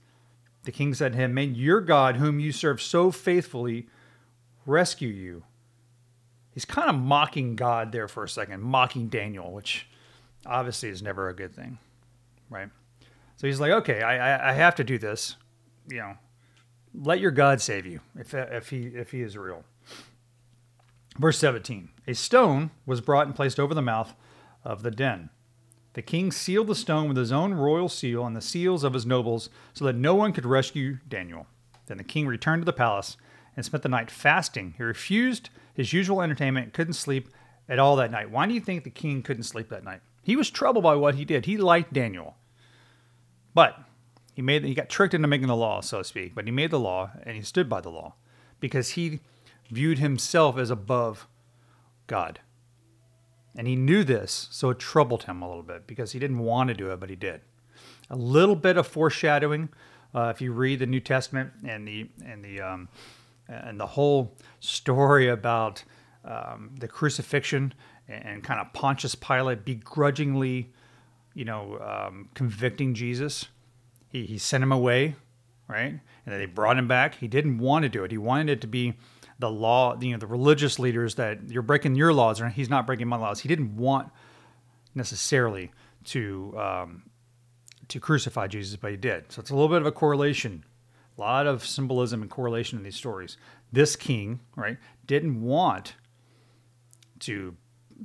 The 0.63 0.73
king 0.73 0.95
said 0.95 1.13
to 1.13 1.19
him, 1.19 1.35
May 1.35 1.45
your 1.45 1.83
God, 1.83 2.17
whom 2.17 2.41
you 2.41 2.53
serve 2.53 2.81
so 2.81 3.11
faithfully, 3.11 3.87
rescue 4.65 5.09
you. 5.09 5.45
He's 6.53 6.65
kind 6.65 6.89
of 6.89 6.97
mocking 6.97 7.55
God 7.55 7.93
there 7.93 8.09
for 8.09 8.25
a 8.25 8.29
second, 8.29 8.63
mocking 8.63 9.09
Daniel, 9.09 9.53
which 9.53 9.87
obviously 10.47 10.89
is 10.89 11.03
never 11.03 11.29
a 11.29 11.35
good 11.35 11.55
thing, 11.55 11.79
right? 12.49 12.71
So 13.37 13.47
he's 13.47 13.61
like, 13.61 13.73
okay, 13.73 14.03
I, 14.03 14.37
I, 14.37 14.51
I 14.51 14.53
have 14.55 14.75
to 14.77 14.85
do 14.85 14.99
this. 14.99 15.37
You 15.89 15.99
know, 15.99 16.17
let 16.95 17.21
your 17.21 17.31
God 17.31 17.61
save 17.61 17.87
you 17.87 18.01
if, 18.19 18.35
if, 18.35 18.71
he, 18.71 18.87
if 18.87 19.13
he 19.13 19.23
is 19.23 19.37
real. 19.37 19.65
Verse 21.19 21.39
17 21.39 21.91
A 22.07 22.15
stone 22.15 22.71
was 22.87 23.01
brought 23.01 23.27
and 23.27 23.37
placed 23.37 23.61
over 23.61 23.75
the 23.75 23.83
mouth 23.83 24.15
of 24.65 24.83
the 24.83 24.91
den. 24.91 25.31
The 25.95 26.03
king 26.03 26.31
sealed 26.31 26.69
the 26.69 26.75
stone 26.75 27.09
with 27.09 27.17
his 27.17 27.33
own 27.33 27.55
royal 27.55 27.89
seal 27.89 28.25
and 28.25 28.37
the 28.37 28.41
seals 28.41 28.85
of 28.85 28.95
his 28.95 29.07
nobles 29.07 29.51
so 29.75 29.85
that 29.85 29.97
no 29.97 30.15
one 30.15 30.33
could 30.33 30.47
rescue 30.47 30.99
Daniel. 31.09 31.47
Then 31.87 31.99
the 31.99 32.05
king 32.05 32.27
returned 32.29 32.63
to 32.63 32.67
the 32.67 32.73
palace 32.73 33.17
and 33.57 33.65
spent 33.65 33.83
the 33.83 33.89
night 33.89 34.11
fasting. 34.11 34.75
He 34.77 34.83
refused 34.85 35.51
his 35.75 35.93
usual 35.93 36.23
entertainment, 36.23 36.73
couldn't 36.73 36.95
sleep 36.95 37.29
at 37.69 37.81
all 37.81 37.97
that 37.97 38.13
night. 38.13 38.31
Why 38.31 38.47
do 38.47 38.55
you 38.55 38.61
think 38.61 38.85
the 38.85 38.91
king 38.91 39.23
couldn't 39.23 39.43
sleep 39.43 39.69
that 39.71 39.85
night? 39.85 40.01
He 40.23 40.37
was 40.37 40.51
troubled 40.51 40.85
by 40.85 40.95
what 40.95 41.17
he 41.17 41.25
did. 41.25 41.47
He 41.47 41.57
liked 41.57 41.93
Daniel. 41.93 42.37
But 43.53 43.77
he 44.35 44.43
made 44.43 44.65
he 44.65 44.75
got 44.75 44.89
tricked 44.89 45.15
into 45.15 45.29
making 45.29 45.49
the 45.49 45.57
law, 45.57 45.81
so 45.81 45.99
to 45.99 46.05
speak, 46.05 46.35
but 46.35 46.45
he 46.45 46.51
made 46.51 46.71
the 46.71 46.81
law 46.81 47.11
and 47.23 47.37
he 47.37 47.43
stood 47.43 47.69
by 47.69 47.81
the 47.81 47.91
law 47.91 48.15
because 48.61 48.91
he 48.91 49.21
viewed 49.71 49.99
himself 49.99 50.59
as 50.59 50.71
above 50.71 51.27
God. 52.07 52.41
And 53.57 53.67
he 53.67 53.75
knew 53.75 54.05
this, 54.05 54.49
so 54.51 54.71
it 54.71 54.79
troubled 54.79 55.25
him 55.25 55.43
a 55.43 55.49
little 55.49 55.65
bit 55.65 55.87
because 55.87 56.13
he 56.13 56.19
didn't 56.19 56.39
want 56.39 56.69
to 56.69 56.75
do 56.75 56.91
it, 56.91 57.01
but 57.01 57.11
he 57.11 57.17
did. 57.17 57.41
A 58.09 58.17
little 58.17 58.55
bit 58.55 58.77
of 58.77 58.87
foreshadowing, 58.87 59.71
uh, 60.15 60.33
if 60.35 60.41
you 60.41 60.53
read 60.53 60.79
the 60.79 60.87
New 60.87 61.01
Testament 61.01 61.53
and 61.65 61.87
the 61.87 62.09
and 62.25 62.45
the 62.45 62.61
um, 62.61 62.89
and 63.49 63.79
the 63.81 63.87
whole 63.87 64.37
story 64.61 65.29
about 65.29 65.83
um, 66.25 66.71
the 66.79 66.87
crucifixion 66.89 67.75
and, 68.09 68.25
and, 68.25 68.45
kind 68.45 68.61
of 68.61 68.73
Pontius 68.73 69.15
Pilate 69.15 69.65
begrudgingly, 69.65 70.71
you 71.35 71.45
know, 71.45 71.79
um, 71.79 72.29
convicting 72.35 72.95
Jesus 72.95 73.47
he, 74.11 74.27
he 74.27 74.39
sent 74.39 74.63
him 74.63 74.73
away, 74.73 75.15
right? 75.69 75.93
And 75.93 76.01
then 76.27 76.39
they 76.39 76.47
brought 76.47 76.77
him 76.77 76.89
back. 76.89 77.15
He 77.15 77.29
didn't 77.29 77.59
want 77.59 77.85
to 77.85 77.89
do 77.89 78.05
it. 78.05 78.11
He 78.11 78.19
wanted 78.19 78.51
it 78.51 78.61
to 78.61 78.67
be 78.67 78.95
the 79.39 79.51
law, 79.51 79.99
you 79.99 80.13
know, 80.13 80.19
the 80.19 80.27
religious 80.27 80.79
leaders 80.79 81.15
that 81.15 81.49
you're 81.49 81.63
breaking 81.63 81.95
your 81.95 82.13
laws, 82.13 82.41
or 82.41 82.49
he's 82.49 82.69
not 82.69 82.87
breaking 82.87 83.09
my 83.09 83.17
laws. 83.17 83.41
He 83.41 83.49
didn't 83.49 83.77
want 83.77 84.11
necessarily 84.95 85.71
to 86.05 86.55
um, 86.59 87.03
to 87.89 87.99
crucify 88.01 88.47
Jesus, 88.47 88.77
but 88.77 88.91
he 88.91 88.97
did. 88.97 89.33
So 89.33 89.41
it's 89.41 89.51
a 89.51 89.55
little 89.55 89.69
bit 89.69 89.81
of 89.81 89.87
a 89.87 89.93
correlation, 89.93 90.65
a 91.17 91.21
lot 91.21 91.47
of 91.47 91.65
symbolism 91.65 92.23
and 92.23 92.31
correlation 92.31 92.79
in 92.79 92.85
these 92.85 92.97
stories. 92.97 93.37
This 93.73 93.97
king, 93.97 94.41
right, 94.57 94.77
didn't 95.07 95.41
want 95.41 95.95
to 97.21 97.57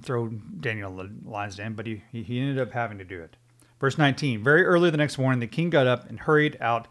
throw 0.01 0.27
Daniel 0.27 0.99
in 0.99 1.21
the 1.23 1.53
den, 1.55 1.73
but 1.73 1.85
he, 1.85 2.01
he 2.11 2.39
ended 2.39 2.59
up 2.59 2.71
having 2.71 2.97
to 2.97 3.05
do 3.05 3.21
it. 3.21 3.37
Verse 3.85 3.99
19 3.99 4.43
Very 4.43 4.63
early 4.63 4.89
the 4.89 4.97
next 4.97 5.19
morning, 5.19 5.39
the 5.39 5.45
king 5.45 5.69
got 5.69 5.85
up 5.85 6.09
and 6.09 6.21
hurried 6.21 6.57
out 6.59 6.87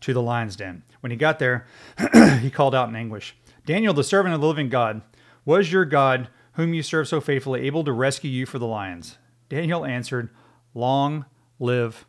to 0.00 0.14
the 0.14 0.22
lion's 0.22 0.56
den. 0.56 0.82
When 1.00 1.10
he 1.10 1.18
got 1.18 1.38
there, 1.38 1.66
he 2.40 2.50
called 2.50 2.74
out 2.74 2.88
in 2.88 2.96
anguish 2.96 3.36
Daniel, 3.66 3.92
the 3.92 4.02
servant 4.02 4.34
of 4.34 4.40
the 4.40 4.46
living 4.46 4.70
God, 4.70 5.02
was 5.44 5.70
your 5.70 5.84
God, 5.84 6.30
whom 6.52 6.72
you 6.72 6.82
serve 6.82 7.06
so 7.06 7.20
faithfully, 7.20 7.66
able 7.66 7.84
to 7.84 7.92
rescue 7.92 8.30
you 8.30 8.46
for 8.46 8.58
the 8.58 8.66
lions? 8.66 9.18
Daniel 9.50 9.84
answered, 9.84 10.30
Long 10.72 11.26
live 11.58 12.06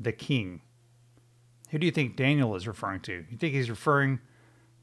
the 0.00 0.10
king. 0.10 0.62
Who 1.70 1.78
do 1.78 1.86
you 1.86 1.92
think 1.92 2.16
Daniel 2.16 2.56
is 2.56 2.66
referring 2.66 3.02
to? 3.02 3.24
You 3.30 3.36
think 3.38 3.54
he's 3.54 3.70
referring 3.70 4.18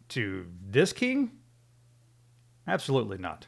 to 0.10 0.46
this 0.66 0.94
king? 0.94 1.34
Absolutely 2.66 3.18
not. 3.18 3.48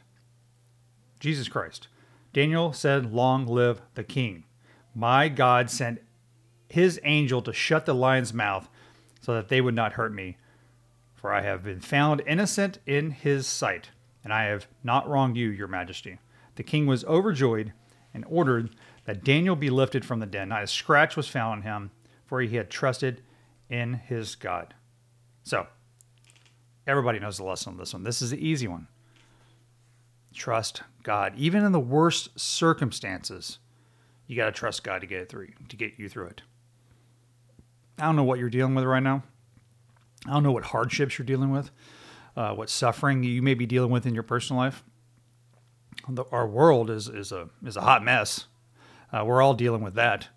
Jesus 1.18 1.48
Christ. 1.48 1.88
Daniel 2.34 2.74
said, 2.74 3.10
Long 3.10 3.46
live 3.46 3.80
the 3.94 4.04
king. 4.04 4.44
My 4.96 5.28
God 5.28 5.68
sent 5.68 6.00
his 6.70 6.98
angel 7.04 7.42
to 7.42 7.52
shut 7.52 7.84
the 7.84 7.94
lion's 7.94 8.32
mouth 8.32 8.66
so 9.20 9.34
that 9.34 9.48
they 9.48 9.60
would 9.60 9.74
not 9.74 9.92
hurt 9.92 10.14
me. 10.14 10.38
For 11.14 11.34
I 11.34 11.42
have 11.42 11.62
been 11.62 11.80
found 11.80 12.22
innocent 12.26 12.78
in 12.86 13.10
his 13.10 13.46
sight, 13.46 13.90
and 14.24 14.32
I 14.32 14.44
have 14.44 14.66
not 14.82 15.06
wronged 15.06 15.36
you, 15.36 15.50
your 15.50 15.68
majesty. 15.68 16.18
The 16.54 16.62
king 16.62 16.86
was 16.86 17.04
overjoyed 17.04 17.74
and 18.14 18.24
ordered 18.26 18.70
that 19.04 19.22
Daniel 19.22 19.54
be 19.54 19.68
lifted 19.68 20.02
from 20.02 20.20
the 20.20 20.24
den. 20.24 20.48
Not 20.48 20.62
a 20.62 20.66
scratch 20.66 21.14
was 21.14 21.28
found 21.28 21.58
on 21.58 21.62
him, 21.62 21.90
for 22.24 22.40
he 22.40 22.56
had 22.56 22.70
trusted 22.70 23.20
in 23.68 23.92
his 23.94 24.34
God. 24.34 24.72
So, 25.42 25.66
everybody 26.86 27.18
knows 27.18 27.36
the 27.36 27.44
lesson 27.44 27.74
on 27.74 27.78
this 27.78 27.92
one. 27.92 28.02
This 28.02 28.22
is 28.22 28.30
the 28.30 28.48
easy 28.48 28.66
one. 28.66 28.88
Trust 30.32 30.84
God. 31.02 31.34
Even 31.36 31.64
in 31.64 31.72
the 31.72 31.80
worst 31.80 32.40
circumstances, 32.40 33.58
you 34.26 34.36
got 34.36 34.46
to 34.46 34.52
trust 34.52 34.82
God 34.84 35.00
to 35.00 35.06
get 35.06 35.20
it 35.20 35.28
through, 35.28 35.48
to 35.68 35.76
get 35.76 35.94
you 35.98 36.08
through 36.08 36.26
it. 36.26 36.42
I 37.98 38.04
don't 38.04 38.16
know 38.16 38.24
what 38.24 38.38
you're 38.38 38.50
dealing 38.50 38.74
with 38.74 38.84
right 38.84 39.02
now. 39.02 39.22
I 40.26 40.32
don't 40.32 40.42
know 40.42 40.52
what 40.52 40.64
hardships 40.64 41.18
you're 41.18 41.26
dealing 41.26 41.50
with, 41.50 41.70
uh, 42.36 42.54
what 42.54 42.68
suffering 42.68 43.22
you 43.22 43.42
may 43.42 43.54
be 43.54 43.66
dealing 43.66 43.90
with 43.90 44.06
in 44.06 44.14
your 44.14 44.22
personal 44.22 44.60
life. 44.60 44.82
The, 46.08 46.24
our 46.30 46.46
world 46.46 46.90
is 46.90 47.08
is 47.08 47.32
a 47.32 47.48
is 47.64 47.76
a 47.76 47.80
hot 47.80 48.04
mess. 48.04 48.46
Uh, 49.12 49.24
we're 49.24 49.40
all 49.40 49.54
dealing 49.54 49.82
with 49.82 49.94
that, 49.94 50.28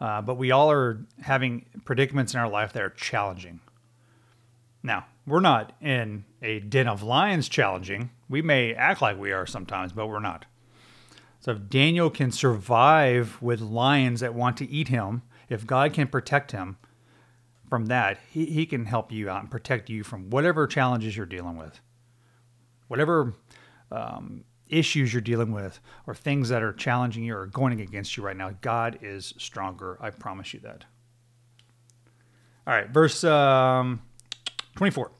uh, 0.00 0.22
but 0.22 0.36
we 0.36 0.50
all 0.50 0.70
are 0.70 1.00
having 1.22 1.66
predicaments 1.84 2.34
in 2.34 2.40
our 2.40 2.48
life 2.48 2.72
that 2.74 2.82
are 2.82 2.90
challenging. 2.90 3.60
Now, 4.82 5.06
we're 5.26 5.40
not 5.40 5.72
in 5.80 6.24
a 6.42 6.60
den 6.60 6.86
of 6.86 7.02
lions 7.02 7.48
challenging. 7.48 8.10
We 8.28 8.40
may 8.42 8.74
act 8.74 9.02
like 9.02 9.18
we 9.18 9.32
are 9.32 9.46
sometimes, 9.46 9.92
but 9.92 10.06
we're 10.06 10.20
not. 10.20 10.46
So 11.40 11.52
if 11.52 11.68
Daniel 11.68 12.10
can 12.10 12.30
survive 12.30 13.38
with 13.40 13.60
lions 13.60 14.20
that 14.20 14.34
want 14.34 14.56
to 14.58 14.68
eat 14.70 14.88
him, 14.88 15.22
if 15.48 15.66
God 15.66 15.92
can 15.92 16.06
protect 16.06 16.52
him, 16.52 16.76
from 17.70 17.86
that, 17.86 18.18
he, 18.28 18.46
he 18.46 18.66
can 18.66 18.84
help 18.84 19.12
you 19.12 19.30
out 19.30 19.40
and 19.40 19.50
protect 19.50 19.88
you 19.88 20.02
from 20.02 20.28
whatever 20.28 20.66
challenges 20.66 21.16
you're 21.16 21.24
dealing 21.24 21.56
with, 21.56 21.80
whatever 22.88 23.32
um, 23.92 24.44
issues 24.68 25.14
you're 25.14 25.22
dealing 25.22 25.52
with, 25.52 25.80
or 26.06 26.14
things 26.14 26.48
that 26.48 26.62
are 26.62 26.72
challenging 26.72 27.22
you 27.22 27.34
or 27.34 27.46
going 27.46 27.80
against 27.80 28.16
you 28.16 28.24
right 28.24 28.36
now. 28.36 28.50
God 28.60 28.98
is 29.00 29.32
stronger. 29.38 29.96
I 30.00 30.10
promise 30.10 30.52
you 30.52 30.60
that. 30.60 30.84
All 32.66 32.74
right, 32.74 32.90
verse 32.90 33.22
um, 33.24 34.02
24. 34.74 35.12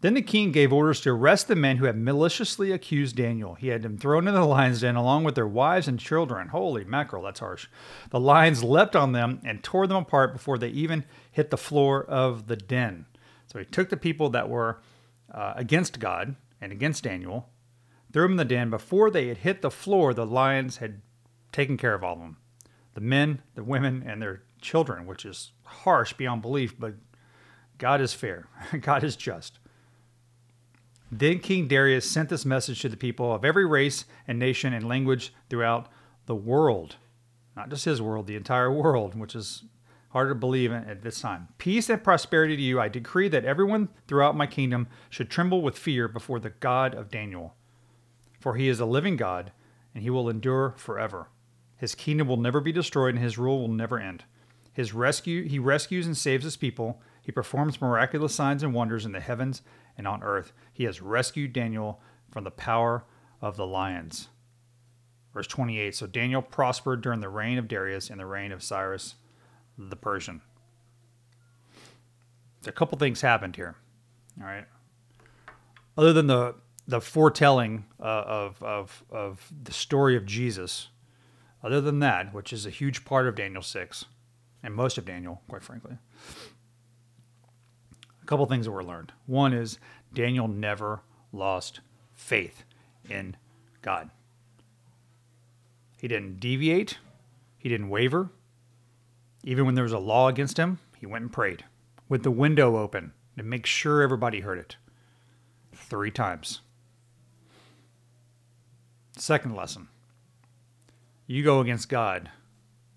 Then 0.00 0.14
the 0.14 0.22
king 0.22 0.52
gave 0.52 0.72
orders 0.72 1.00
to 1.00 1.10
arrest 1.10 1.48
the 1.48 1.56
men 1.56 1.78
who 1.78 1.86
had 1.86 1.96
maliciously 1.96 2.70
accused 2.70 3.16
Daniel. 3.16 3.54
He 3.54 3.68
had 3.68 3.82
them 3.82 3.96
thrown 3.96 4.28
into 4.28 4.38
the 4.38 4.46
lion's 4.46 4.82
den 4.82 4.96
along 4.96 5.24
with 5.24 5.34
their 5.34 5.46
wives 5.46 5.88
and 5.88 5.98
children. 5.98 6.48
Holy 6.48 6.84
mackerel, 6.84 7.22
that's 7.22 7.40
harsh. 7.40 7.68
The 8.10 8.20
lions 8.20 8.62
leapt 8.62 8.94
on 8.94 9.12
them 9.12 9.40
and 9.44 9.62
tore 9.62 9.86
them 9.86 9.96
apart 9.96 10.32
before 10.32 10.58
they 10.58 10.68
even 10.68 11.04
hit 11.32 11.50
the 11.50 11.56
floor 11.56 12.04
of 12.04 12.46
the 12.46 12.56
den. 12.56 13.06
So 13.46 13.58
he 13.58 13.64
took 13.64 13.88
the 13.88 13.96
people 13.96 14.28
that 14.30 14.48
were 14.48 14.80
uh, 15.32 15.54
against 15.56 15.98
God 15.98 16.36
and 16.60 16.72
against 16.72 17.04
Daniel, 17.04 17.48
threw 18.12 18.22
them 18.24 18.32
in 18.32 18.36
the 18.36 18.44
den. 18.44 18.70
Before 18.70 19.10
they 19.10 19.28
had 19.28 19.38
hit 19.38 19.62
the 19.62 19.70
floor, 19.70 20.12
the 20.12 20.26
lions 20.26 20.78
had 20.78 21.00
taken 21.52 21.76
care 21.76 21.94
of 21.94 22.04
all 22.04 22.14
of 22.14 22.20
them 22.20 22.36
the 22.94 23.00
men, 23.02 23.42
the 23.54 23.62
women, 23.62 24.02
and 24.06 24.22
their 24.22 24.42
children, 24.60 25.04
which 25.04 25.26
is 25.26 25.52
harsh 25.64 26.14
beyond 26.14 26.40
belief, 26.40 26.74
but 26.78 26.94
God 27.76 28.00
is 28.00 28.14
fair, 28.14 28.48
God 28.80 29.04
is 29.04 29.16
just. 29.16 29.58
Then 31.10 31.38
King 31.38 31.68
Darius 31.68 32.10
sent 32.10 32.28
this 32.28 32.44
message 32.44 32.80
to 32.80 32.88
the 32.88 32.96
people 32.96 33.32
of 33.32 33.44
every 33.44 33.64
race 33.64 34.04
and 34.26 34.38
nation 34.38 34.72
and 34.72 34.88
language 34.88 35.32
throughout 35.48 35.88
the 36.26 36.34
world. 36.34 36.96
Not 37.56 37.70
just 37.70 37.84
his 37.84 38.02
world, 38.02 38.26
the 38.26 38.36
entire 38.36 38.72
world, 38.72 39.18
which 39.18 39.34
is 39.34 39.64
hard 40.10 40.28
to 40.28 40.34
believe 40.34 40.72
at 40.72 41.02
this 41.02 41.20
time. 41.20 41.48
Peace 41.58 41.88
and 41.88 42.02
prosperity 42.02 42.56
to 42.56 42.62
you. 42.62 42.80
I 42.80 42.88
decree 42.88 43.28
that 43.28 43.44
everyone 43.44 43.88
throughout 44.08 44.36
my 44.36 44.46
kingdom 44.46 44.88
should 45.08 45.30
tremble 45.30 45.62
with 45.62 45.78
fear 45.78 46.08
before 46.08 46.40
the 46.40 46.50
God 46.50 46.94
of 46.94 47.10
Daniel. 47.10 47.54
For 48.40 48.56
he 48.56 48.68
is 48.68 48.80
a 48.80 48.86
living 48.86 49.16
God, 49.16 49.52
and 49.94 50.02
he 50.02 50.10
will 50.10 50.28
endure 50.28 50.74
forever. 50.76 51.28
His 51.76 51.94
kingdom 51.94 52.28
will 52.28 52.36
never 52.36 52.60
be 52.60 52.72
destroyed, 52.72 53.14
and 53.14 53.22
his 53.22 53.38
rule 53.38 53.60
will 53.60 53.74
never 53.74 53.98
end. 53.98 54.24
His 54.72 54.92
rescue, 54.92 55.48
he 55.48 55.58
rescues 55.58 56.06
and 56.06 56.16
saves 56.16 56.44
his 56.44 56.56
people. 56.56 57.00
He 57.22 57.32
performs 57.32 57.80
miraculous 57.80 58.34
signs 58.34 58.62
and 58.62 58.74
wonders 58.74 59.04
in 59.04 59.12
the 59.12 59.20
heavens 59.20 59.62
and 59.96 60.06
on 60.06 60.22
earth. 60.22 60.52
He 60.72 60.84
has 60.84 61.00
rescued 61.00 61.52
Daniel 61.52 62.00
from 62.30 62.44
the 62.44 62.50
power 62.50 63.04
of 63.40 63.56
the 63.56 63.66
lions. 63.66 64.28
Verse 65.32 65.46
28 65.46 65.94
So 65.94 66.06
Daniel 66.06 66.42
prospered 66.42 67.02
during 67.02 67.20
the 67.20 67.28
reign 67.28 67.58
of 67.58 67.68
Darius 67.68 68.10
and 68.10 68.20
the 68.20 68.26
reign 68.26 68.52
of 68.52 68.62
Cyrus 68.62 69.16
the 69.78 69.96
Persian. 69.96 70.40
A 72.66 72.72
couple 72.72 72.98
things 72.98 73.20
happened 73.20 73.56
here. 73.56 73.76
All 74.40 74.46
right. 74.46 74.64
Other 75.96 76.12
than 76.12 76.26
the 76.26 76.54
the 76.86 77.00
foretelling 77.00 77.84
uh, 78.00 78.04
of, 78.26 78.62
of, 78.62 79.04
of 79.10 79.52
the 79.64 79.72
story 79.72 80.16
of 80.16 80.24
Jesus, 80.24 80.88
other 81.62 81.80
than 81.80 81.98
that, 81.98 82.32
which 82.32 82.52
is 82.52 82.64
a 82.64 82.70
huge 82.70 83.04
part 83.04 83.26
of 83.26 83.34
Daniel 83.34 83.62
6, 83.62 84.04
and 84.62 84.74
most 84.74 84.96
of 84.96 85.04
Daniel, 85.04 85.42
quite 85.48 85.64
frankly, 85.64 85.98
a 88.26 88.28
couple 88.28 88.44
things 88.46 88.66
that 88.66 88.72
were 88.72 88.82
learned. 88.82 89.12
One 89.26 89.52
is 89.52 89.78
Daniel 90.12 90.48
never 90.48 91.02
lost 91.32 91.80
faith 92.16 92.64
in 93.08 93.36
God. 93.82 94.10
He 96.00 96.08
didn't 96.08 96.40
deviate, 96.40 96.98
he 97.56 97.68
didn't 97.68 97.88
waver. 97.88 98.30
Even 99.44 99.64
when 99.64 99.76
there 99.76 99.84
was 99.84 99.92
a 99.92 99.98
law 100.00 100.26
against 100.26 100.58
him, 100.58 100.80
he 100.98 101.06
went 101.06 101.22
and 101.22 101.32
prayed 101.32 101.64
with 102.08 102.24
the 102.24 102.32
window 102.32 102.76
open 102.76 103.12
to 103.38 103.44
make 103.44 103.64
sure 103.64 104.02
everybody 104.02 104.40
heard 104.40 104.58
it. 104.58 104.76
Three 105.72 106.10
times. 106.10 106.62
Second 109.16 109.54
lesson 109.54 109.86
you 111.28 111.44
go 111.44 111.60
against 111.60 111.88
God 111.88 112.28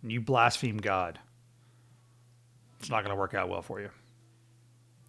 and 0.01 0.11
you 0.11 0.21
blaspheme 0.21 0.77
God, 0.77 1.19
it's 2.79 2.89
not 2.89 3.03
going 3.03 3.15
to 3.15 3.19
work 3.19 3.35
out 3.35 3.47
well 3.47 3.61
for 3.61 3.79
you 3.79 3.91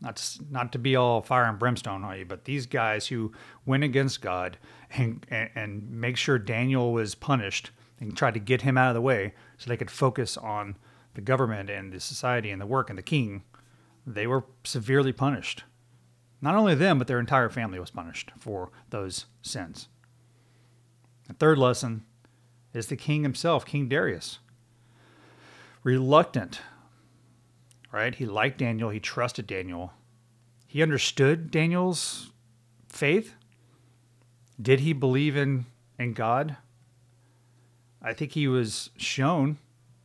not 0.01 0.17
to, 0.17 0.45
not 0.51 0.73
to 0.73 0.79
be 0.79 0.97
all 0.97 1.23
fire 1.23 1.45
and 1.45 1.59
brimstone 1.59 2.05
on 2.05 2.19
you, 2.19 2.25
but 2.25 2.45
these 2.45 2.67
guys 2.67 3.09
who 3.09 3.33
went 3.67 3.85
against 3.85 4.21
God 4.21 4.59
and, 4.91 5.25
and, 5.31 5.51
and 5.55 5.91
make 5.91 6.17
sure 6.17 6.39
Daniel 6.39 6.93
was 6.93 7.15
punished 7.15 7.71
and 7.99 8.17
tried 8.17 8.35
to 8.35 8.41
get 8.41 8.63
him 8.63 8.79
out 8.79 8.89
of 8.89 8.95
the 8.95 9.01
way 9.01 9.35
so 9.59 9.69
they 9.69 9.77
could 9.77 9.91
focus 9.91 10.37
on 10.37 10.77
the 11.15 11.21
government 11.21 11.69
and 11.69 11.93
the 11.93 12.01
society 12.01 12.51
and 12.51 12.61
the 12.61 12.67
work 12.67 12.89
and 12.89 12.99
the 12.99 13.03
king, 13.03 13.43
they 14.07 14.27
were 14.27 14.45
severely 14.65 15.13
punished. 15.13 15.65
Not 16.41 16.55
only 16.55 16.75
them, 16.75 16.99
but 16.99 17.07
their 17.07 17.21
entire 17.21 17.51
family 17.51 17.79
was 17.79 17.91
punished 17.91 18.33
for 18.39 18.71
those 18.89 19.27
sins. 19.43 19.89
The 21.29 21.35
third 21.35 21.59
lesson 21.59 22.05
is 22.73 22.87
the 22.87 22.97
king 22.97 23.23
himself, 23.23 23.67
King 23.67 23.89
Darius. 23.89 24.39
Reluctant 25.83 26.61
right? 27.93 28.15
He 28.15 28.27
liked 28.27 28.59
Daniel, 28.59 28.91
he 28.91 29.01
trusted 29.01 29.47
Daniel. 29.47 29.93
He 30.67 30.83
understood 30.83 31.51
Daniel's 31.51 32.31
faith. 32.89 33.35
Did 34.61 34.81
he 34.81 34.93
believe 34.93 35.37
in, 35.37 35.67
in 35.99 36.13
God? 36.13 36.57
I 38.03 38.13
think 38.13 38.33
he 38.33 38.47
was 38.47 38.91
shown 38.97 39.59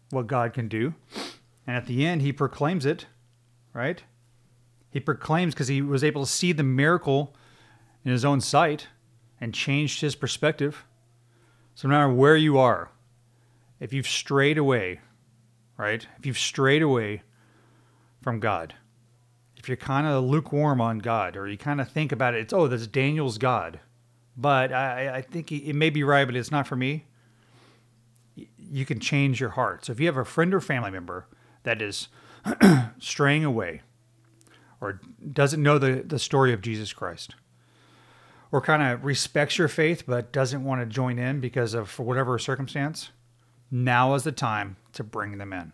what 0.09 0.27
God 0.27 0.53
can 0.53 0.67
do. 0.67 0.95
And 1.67 1.75
at 1.75 1.85
the 1.85 2.05
end, 2.05 2.21
he 2.21 2.31
proclaims 2.33 2.85
it, 2.85 3.05
right? 3.73 4.03
He 4.89 4.99
proclaims 4.99 5.53
because 5.53 5.67
he 5.67 5.81
was 5.81 6.03
able 6.03 6.25
to 6.25 6.31
see 6.31 6.51
the 6.51 6.63
miracle 6.63 7.35
in 8.03 8.11
his 8.11 8.25
own 8.25 8.41
sight 8.41 8.87
and 9.41 9.53
changed 9.53 10.01
his 10.01 10.15
perspective. 10.15 10.85
So, 11.75 11.87
no 11.87 11.95
matter 11.95 12.13
where 12.13 12.37
you 12.37 12.57
are, 12.57 12.89
if 13.79 13.91
you've 13.91 14.07
strayed 14.07 14.57
away, 14.57 15.01
right? 15.77 16.07
If 16.17 16.25
you've 16.25 16.37
strayed 16.37 16.81
away 16.81 17.23
from 18.25 18.39
God. 18.39 18.73
If 19.55 19.67
you're 19.69 19.77
kind 19.77 20.07
of 20.07 20.23
lukewarm 20.23 20.81
on 20.81 20.97
God, 20.97 21.37
or 21.37 21.47
you 21.47 21.59
kind 21.59 21.79
of 21.79 21.91
think 21.91 22.11
about 22.11 22.33
it, 22.33 22.39
it's 22.39 22.53
oh, 22.53 22.67
that's 22.67 22.87
Daniel's 22.87 23.37
God, 23.37 23.79
but 24.35 24.73
I, 24.73 25.17
I 25.17 25.21
think 25.21 25.51
it 25.51 25.75
may 25.75 25.91
be 25.91 26.03
right, 26.03 26.25
but 26.25 26.35
it's 26.35 26.49
not 26.49 26.65
for 26.65 26.75
me. 26.75 27.05
You 28.35 28.83
can 28.83 28.99
change 28.99 29.39
your 29.39 29.51
heart. 29.51 29.85
So 29.85 29.91
if 29.91 29.99
you 29.99 30.07
have 30.07 30.17
a 30.17 30.25
friend 30.25 30.55
or 30.55 30.59
family 30.59 30.89
member 30.89 31.27
that 31.63 31.83
is 31.83 32.07
straying 32.99 33.45
away, 33.45 33.83
or 34.81 34.99
doesn't 35.31 35.61
know 35.61 35.77
the, 35.77 36.01
the 36.03 36.17
story 36.17 36.51
of 36.51 36.61
Jesus 36.61 36.93
Christ, 36.93 37.35
or 38.51 38.59
kind 38.59 38.81
of 38.81 39.05
respects 39.05 39.59
your 39.59 39.67
faith 39.67 40.03
but 40.07 40.31
doesn't 40.31 40.63
want 40.63 40.81
to 40.81 40.87
join 40.87 41.19
in 41.19 41.41
because 41.41 41.75
of 41.75 41.91
for 41.91 42.01
whatever 42.01 42.39
circumstance, 42.39 43.11
now 43.69 44.15
is 44.15 44.23
the 44.23 44.31
time 44.31 44.77
to 44.93 45.03
bring 45.03 45.37
them 45.37 45.53
in. 45.53 45.73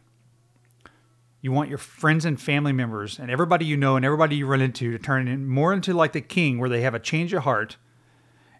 You 1.41 1.51
want 1.51 1.69
your 1.69 1.79
friends 1.79 2.23
and 2.23 2.39
family 2.39 2.71
members 2.71 3.17
and 3.17 3.31
everybody 3.31 3.65
you 3.65 3.75
know 3.75 3.95
and 3.95 4.05
everybody 4.05 4.35
you 4.35 4.45
run 4.45 4.61
into 4.61 4.91
to 4.91 4.99
turn 4.99 5.27
in 5.27 5.47
more 5.47 5.73
into 5.73 5.93
like 5.93 6.13
the 6.13 6.21
king, 6.21 6.59
where 6.59 6.69
they 6.69 6.81
have 6.81 6.93
a 6.93 6.99
change 6.99 7.33
of 7.33 7.43
heart 7.43 7.77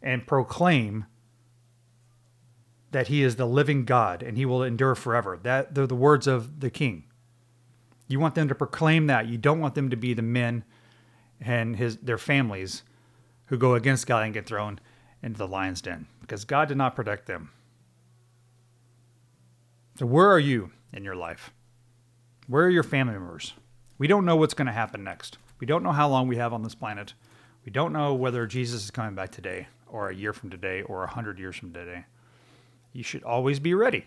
and 0.01 0.25
proclaim 0.25 1.05
that 2.91 3.07
he 3.07 3.21
is 3.21 3.35
the 3.35 3.45
living 3.45 3.85
God 3.85 4.23
and 4.23 4.35
he 4.35 4.45
will 4.45 4.63
endure 4.63 4.95
forever. 4.95 5.39
That 5.41 5.75
they're 5.75 5.87
the 5.87 5.95
words 5.95 6.25
of 6.25 6.59
the 6.59 6.71
king. 6.71 7.05
You 8.07 8.19
want 8.19 8.35
them 8.35 8.47
to 8.49 8.55
proclaim 8.55 9.07
that. 9.07 9.27
You 9.27 9.37
don't 9.37 9.59
want 9.59 9.75
them 9.75 9.89
to 9.89 9.95
be 9.95 10.13
the 10.13 10.21
men 10.23 10.63
and 11.39 11.75
his 11.75 11.97
their 11.97 12.17
families 12.17 12.83
who 13.45 13.57
go 13.57 13.75
against 13.75 14.07
God 14.07 14.23
and 14.23 14.33
get 14.33 14.45
thrown 14.45 14.79
into 15.21 15.37
the 15.37 15.47
lion's 15.47 15.81
den 15.81 16.07
because 16.21 16.45
God 16.45 16.67
did 16.67 16.77
not 16.77 16.95
protect 16.95 17.27
them. 17.27 17.51
So 19.97 20.05
where 20.05 20.29
are 20.29 20.39
you 20.39 20.71
in 20.91 21.03
your 21.03 21.15
life? 21.15 21.53
Where 22.51 22.65
are 22.65 22.69
your 22.69 22.83
family 22.83 23.13
members? 23.13 23.53
We 23.97 24.07
don't 24.07 24.25
know 24.25 24.35
what's 24.35 24.53
going 24.53 24.65
to 24.65 24.73
happen 24.73 25.05
next. 25.05 25.37
We 25.61 25.65
don't 25.65 25.83
know 25.83 25.93
how 25.93 26.09
long 26.09 26.27
we 26.27 26.35
have 26.35 26.51
on 26.51 26.63
this 26.63 26.75
planet. 26.75 27.13
We 27.63 27.71
don't 27.71 27.93
know 27.93 28.13
whether 28.13 28.45
Jesus 28.45 28.83
is 28.83 28.91
coming 28.91 29.15
back 29.15 29.31
today 29.31 29.69
or 29.87 30.09
a 30.09 30.13
year 30.13 30.33
from 30.33 30.49
today 30.49 30.81
or 30.81 31.05
a 31.05 31.07
hundred 31.07 31.39
years 31.39 31.55
from 31.55 31.71
today. 31.71 32.03
You 32.91 33.03
should 33.03 33.23
always 33.23 33.61
be 33.61 33.73
ready. 33.73 34.03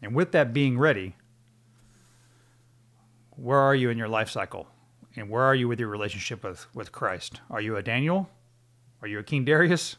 And 0.00 0.14
with 0.14 0.30
that 0.30 0.52
being 0.52 0.78
ready, 0.78 1.16
where 3.30 3.58
are 3.58 3.74
you 3.74 3.90
in 3.90 3.98
your 3.98 4.06
life 4.06 4.30
cycle? 4.30 4.68
And 5.16 5.28
where 5.28 5.42
are 5.42 5.56
you 5.56 5.66
with 5.66 5.80
your 5.80 5.88
relationship 5.88 6.44
with, 6.44 6.72
with 6.72 6.92
Christ? 6.92 7.40
Are 7.50 7.60
you 7.60 7.74
a 7.74 7.82
Daniel? 7.82 8.30
Are 9.00 9.08
you 9.08 9.18
a 9.18 9.24
King 9.24 9.44
Darius? 9.44 9.96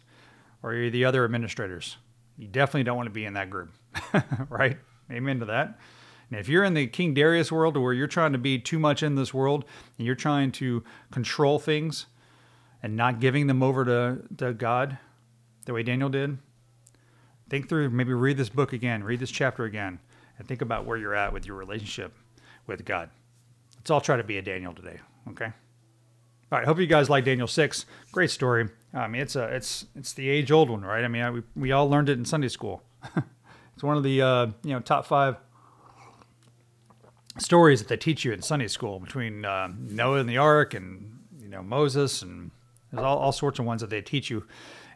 Or 0.61 0.69
are 0.69 0.75
you 0.83 0.89
the 0.89 1.03
other 1.03 1.25
administrators? 1.25 1.97
You 2.37 2.47
definitely 2.47 2.83
don't 2.83 2.95
want 2.95 3.07
to 3.07 3.13
be 3.13 3.25
in 3.25 3.33
that 3.33 3.49
group, 3.49 3.73
right? 4.49 4.77
Amen 5.11 5.41
to 5.41 5.45
that. 5.47 5.77
And 6.33 6.39
if 6.39 6.49
you're 6.49 6.63
in 6.63 6.73
the 6.73 6.87
King 6.87 7.13
Darius 7.13 7.51
world 7.51 7.77
where 7.77 7.93
you're 7.93 8.07
trying 8.07 8.31
to 8.31 8.39
be 8.39 8.57
too 8.57 8.79
much 8.79 9.03
in 9.03 9.13
this 9.13 9.35
world 9.35 9.65
and 9.99 10.07
you're 10.07 10.15
trying 10.15 10.51
to 10.53 10.83
control 11.11 11.59
things 11.59 12.07
and 12.81 12.95
not 12.95 13.19
giving 13.19 13.45
them 13.45 13.61
over 13.61 13.85
to, 13.85 14.17
to 14.37 14.51
God 14.51 14.97
the 15.65 15.73
way 15.73 15.83
Daniel 15.83 16.09
did, 16.09 16.39
think 17.51 17.69
through, 17.69 17.91
maybe 17.91 18.13
read 18.13 18.37
this 18.37 18.49
book 18.49 18.73
again, 18.73 19.03
read 19.03 19.19
this 19.19 19.29
chapter 19.29 19.65
again, 19.65 19.99
and 20.39 20.47
think 20.47 20.63
about 20.63 20.87
where 20.87 20.97
you're 20.97 21.13
at 21.13 21.33
with 21.33 21.45
your 21.45 21.55
relationship 21.55 22.11
with 22.65 22.83
God. 22.83 23.11
Let's 23.75 23.91
all 23.91 24.01
try 24.01 24.17
to 24.17 24.23
be 24.23 24.39
a 24.39 24.41
Daniel 24.41 24.73
today, 24.73 25.01
okay? 25.29 25.51
All 26.51 26.57
right, 26.57 26.65
hope 26.65 26.79
you 26.79 26.87
guys 26.87 27.11
like 27.11 27.25
Daniel 27.25 27.45
6. 27.45 27.85
Great 28.11 28.31
story. 28.31 28.69
I 28.91 29.07
mean, 29.07 29.21
it's 29.21 29.35
a 29.35 29.43
it's 29.55 29.85
it's 29.95 30.13
the 30.13 30.29
age 30.29 30.51
old 30.51 30.71
one, 30.71 30.81
right? 30.81 31.03
I 31.03 31.07
mean, 31.07 31.21
I, 31.21 31.29
we 31.29 31.43
we 31.55 31.71
all 31.71 31.87
learned 31.87 32.09
it 32.09 32.17
in 32.17 32.25
Sunday 32.25 32.47
school. 32.47 32.81
it's 33.75 33.83
one 33.83 33.97
of 33.97 34.03
the 34.03 34.19
uh, 34.19 34.47
you 34.63 34.73
know 34.73 34.79
top 34.79 35.05
five 35.05 35.37
stories 37.37 37.79
that 37.79 37.87
they 37.87 37.97
teach 37.97 38.23
you 38.23 38.31
in 38.31 38.41
Sunday 38.41 38.67
school 38.67 38.99
between 38.99 39.45
uh, 39.45 39.69
Noah 39.77 40.19
and 40.19 40.29
the 40.29 40.37
Ark 40.37 40.73
and 40.73 41.19
you 41.39 41.47
know 41.47 41.63
Moses 41.63 42.21
and 42.21 42.51
there's 42.91 43.03
all, 43.03 43.17
all 43.17 43.31
sorts 43.31 43.59
of 43.59 43.65
ones 43.65 43.81
that 43.81 43.89
they 43.89 44.01
teach 44.01 44.29
you 44.29 44.45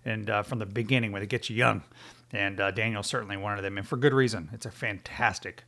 and 0.06 0.30
uh, 0.30 0.44
from 0.44 0.60
the 0.60 0.66
beginning 0.66 1.12
when 1.12 1.22
they 1.22 1.28
get 1.28 1.50
you 1.50 1.56
young. 1.56 1.84
And 2.32 2.60
uh, 2.60 2.72
Daniel's 2.72 3.08
certainly 3.08 3.38
one 3.38 3.58
of 3.58 3.64
them, 3.64 3.78
and 3.78 3.88
for 3.88 3.96
good 3.96 4.14
reason. 4.14 4.50
It's 4.52 4.66
a 4.66 4.72
fantastic 4.72 5.64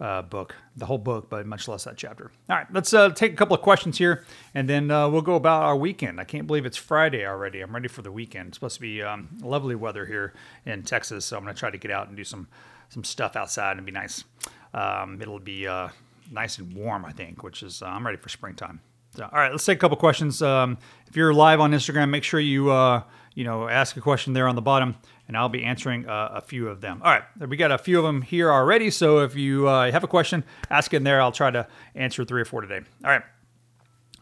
uh, 0.00 0.22
book, 0.22 0.54
the 0.76 0.86
whole 0.86 0.98
book, 0.98 1.28
but 1.28 1.44
much 1.46 1.68
less 1.68 1.84
that 1.84 1.96
chapter. 1.96 2.32
All 2.48 2.56
right, 2.56 2.66
let's 2.72 2.94
uh, 2.94 3.10
take 3.10 3.34
a 3.34 3.36
couple 3.36 3.54
of 3.54 3.60
questions 3.60 3.98
here, 3.98 4.24
and 4.54 4.66
then 4.66 4.90
uh, 4.90 5.08
we'll 5.10 5.20
go 5.20 5.34
about 5.34 5.62
our 5.62 5.76
weekend. 5.76 6.18
I 6.18 6.24
can't 6.24 6.46
believe 6.46 6.64
it's 6.64 6.78
Friday 6.78 7.26
already. 7.26 7.60
I'm 7.60 7.74
ready 7.74 7.88
for 7.88 8.00
the 8.00 8.10
weekend. 8.10 8.48
It's 8.48 8.56
supposed 8.56 8.76
to 8.76 8.80
be 8.80 9.02
um, 9.02 9.28
lovely 9.42 9.74
weather 9.74 10.06
here 10.06 10.32
in 10.64 10.84
Texas, 10.84 11.26
so 11.26 11.36
I'm 11.36 11.44
going 11.44 11.54
to 11.54 11.58
try 11.58 11.70
to 11.70 11.78
get 11.78 11.90
out 11.90 12.08
and 12.08 12.16
do 12.16 12.24
some 12.24 12.48
some 12.88 13.04
stuff 13.04 13.36
outside 13.36 13.76
and 13.76 13.86
be 13.86 13.92
nice. 13.92 14.24
Um, 14.72 15.20
it'll 15.20 15.38
be 15.38 15.66
uh, 15.66 15.88
nice 16.30 16.58
and 16.58 16.72
warm, 16.74 17.04
I 17.04 17.12
think, 17.12 17.42
which 17.42 17.62
is 17.62 17.82
uh, 17.82 17.86
I'm 17.86 18.04
ready 18.04 18.18
for 18.18 18.28
springtime. 18.28 18.80
So, 19.16 19.24
all 19.24 19.38
right, 19.38 19.50
let's 19.50 19.64
take 19.64 19.78
a 19.78 19.80
couple 19.80 19.96
questions. 19.96 20.40
Um, 20.40 20.78
if 21.08 21.16
you're 21.16 21.34
live 21.34 21.60
on 21.60 21.72
Instagram, 21.72 22.10
make 22.10 22.22
sure 22.22 22.38
you 22.38 22.70
uh, 22.70 23.02
you 23.34 23.44
know 23.44 23.68
ask 23.68 23.96
a 23.96 24.00
question 24.00 24.32
there 24.32 24.46
on 24.46 24.54
the 24.54 24.62
bottom, 24.62 24.94
and 25.26 25.36
I'll 25.36 25.48
be 25.48 25.64
answering 25.64 26.08
uh, 26.08 26.30
a 26.34 26.40
few 26.40 26.68
of 26.68 26.80
them. 26.80 27.02
All 27.04 27.10
right, 27.10 27.24
we 27.48 27.56
got 27.56 27.72
a 27.72 27.78
few 27.78 27.98
of 27.98 28.04
them 28.04 28.22
here 28.22 28.52
already. 28.52 28.90
So 28.90 29.20
if 29.20 29.34
you 29.34 29.66
uh, 29.66 29.90
have 29.90 30.04
a 30.04 30.08
question, 30.08 30.44
ask 30.70 30.94
it 30.94 30.98
in 30.98 31.04
there. 31.04 31.20
I'll 31.20 31.32
try 31.32 31.50
to 31.50 31.66
answer 31.96 32.24
three 32.24 32.40
or 32.40 32.44
four 32.44 32.60
today. 32.60 32.80
All 33.04 33.10
right. 33.10 33.22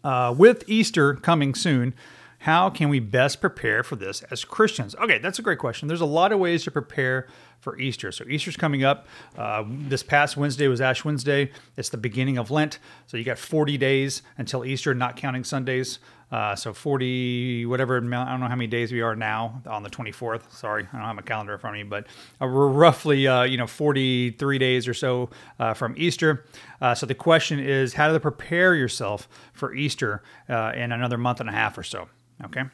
Uh, 0.04 0.32
with 0.32 0.64
Easter 0.68 1.14
coming 1.14 1.54
soon, 1.54 1.92
how 2.38 2.70
can 2.70 2.88
we 2.88 3.00
best 3.00 3.40
prepare 3.40 3.82
for 3.82 3.96
this 3.96 4.22
as 4.30 4.44
Christians? 4.44 4.94
Okay, 4.96 5.18
that's 5.18 5.38
a 5.38 5.42
great 5.42 5.58
question. 5.58 5.88
There's 5.88 6.00
a 6.00 6.06
lot 6.06 6.32
of 6.32 6.38
ways 6.38 6.64
to 6.64 6.70
prepare 6.70 7.26
for 7.60 7.78
Easter. 7.78 8.12
So 8.12 8.24
Easter's 8.28 8.56
coming 8.56 8.84
up. 8.84 9.08
Uh, 9.36 9.64
this 9.66 10.02
past 10.02 10.36
Wednesday 10.36 10.68
was 10.68 10.80
Ash 10.80 11.04
Wednesday. 11.04 11.50
It's 11.76 11.88
the 11.88 11.96
beginning 11.96 12.38
of 12.38 12.50
Lent. 12.50 12.78
So 13.06 13.16
you 13.16 13.24
got 13.24 13.38
40 13.38 13.76
days 13.76 14.22
until 14.36 14.64
Easter, 14.64 14.94
not 14.94 15.16
counting 15.16 15.42
Sundays. 15.42 15.98
Uh, 16.30 16.54
so 16.54 16.74
40, 16.74 17.64
whatever 17.66 17.96
I 17.96 18.00
don't 18.00 18.40
know 18.40 18.48
how 18.48 18.54
many 18.54 18.66
days 18.66 18.92
we 18.92 19.00
are 19.00 19.16
now 19.16 19.62
on 19.66 19.82
the 19.82 19.88
24th. 19.88 20.52
Sorry, 20.52 20.86
I 20.92 20.96
don't 20.96 21.06
have 21.06 21.18
a 21.18 21.22
calendar 21.22 21.54
in 21.54 21.58
front 21.58 21.76
of 21.76 21.84
me, 21.84 21.88
but 21.88 22.06
uh, 22.40 22.46
we're 22.46 22.68
roughly, 22.68 23.26
uh, 23.26 23.44
you 23.44 23.56
know, 23.56 23.66
43 23.66 24.58
days 24.58 24.86
or 24.86 24.92
so 24.94 25.30
uh, 25.58 25.72
from 25.72 25.94
Easter. 25.96 26.44
Uh, 26.82 26.94
so 26.94 27.06
the 27.06 27.14
question 27.14 27.58
is 27.58 27.94
how 27.94 28.12
to 28.12 28.20
prepare 28.20 28.74
yourself 28.74 29.26
for 29.54 29.74
Easter 29.74 30.22
uh, 30.50 30.72
in 30.74 30.92
another 30.92 31.16
month 31.16 31.40
and 31.40 31.48
a 31.48 31.52
half 31.52 31.78
or 31.78 31.82
so. 31.82 32.08
Okay. 32.44 32.64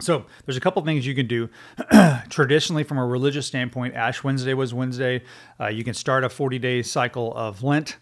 So 0.00 0.24
there's 0.44 0.56
a 0.56 0.60
couple 0.60 0.82
things 0.82 1.06
you 1.06 1.14
can 1.14 1.26
do. 1.26 1.48
Traditionally, 2.30 2.84
from 2.84 2.98
a 2.98 3.06
religious 3.06 3.46
standpoint, 3.46 3.94
Ash 3.94 4.24
Wednesday 4.24 4.54
was 4.54 4.72
Wednesday. 4.72 5.22
Uh, 5.58 5.68
you 5.68 5.84
can 5.84 5.94
start 5.94 6.24
a 6.24 6.28
40 6.28 6.58
day 6.58 6.82
cycle 6.82 7.34
of 7.34 7.62
Lent. 7.62 7.96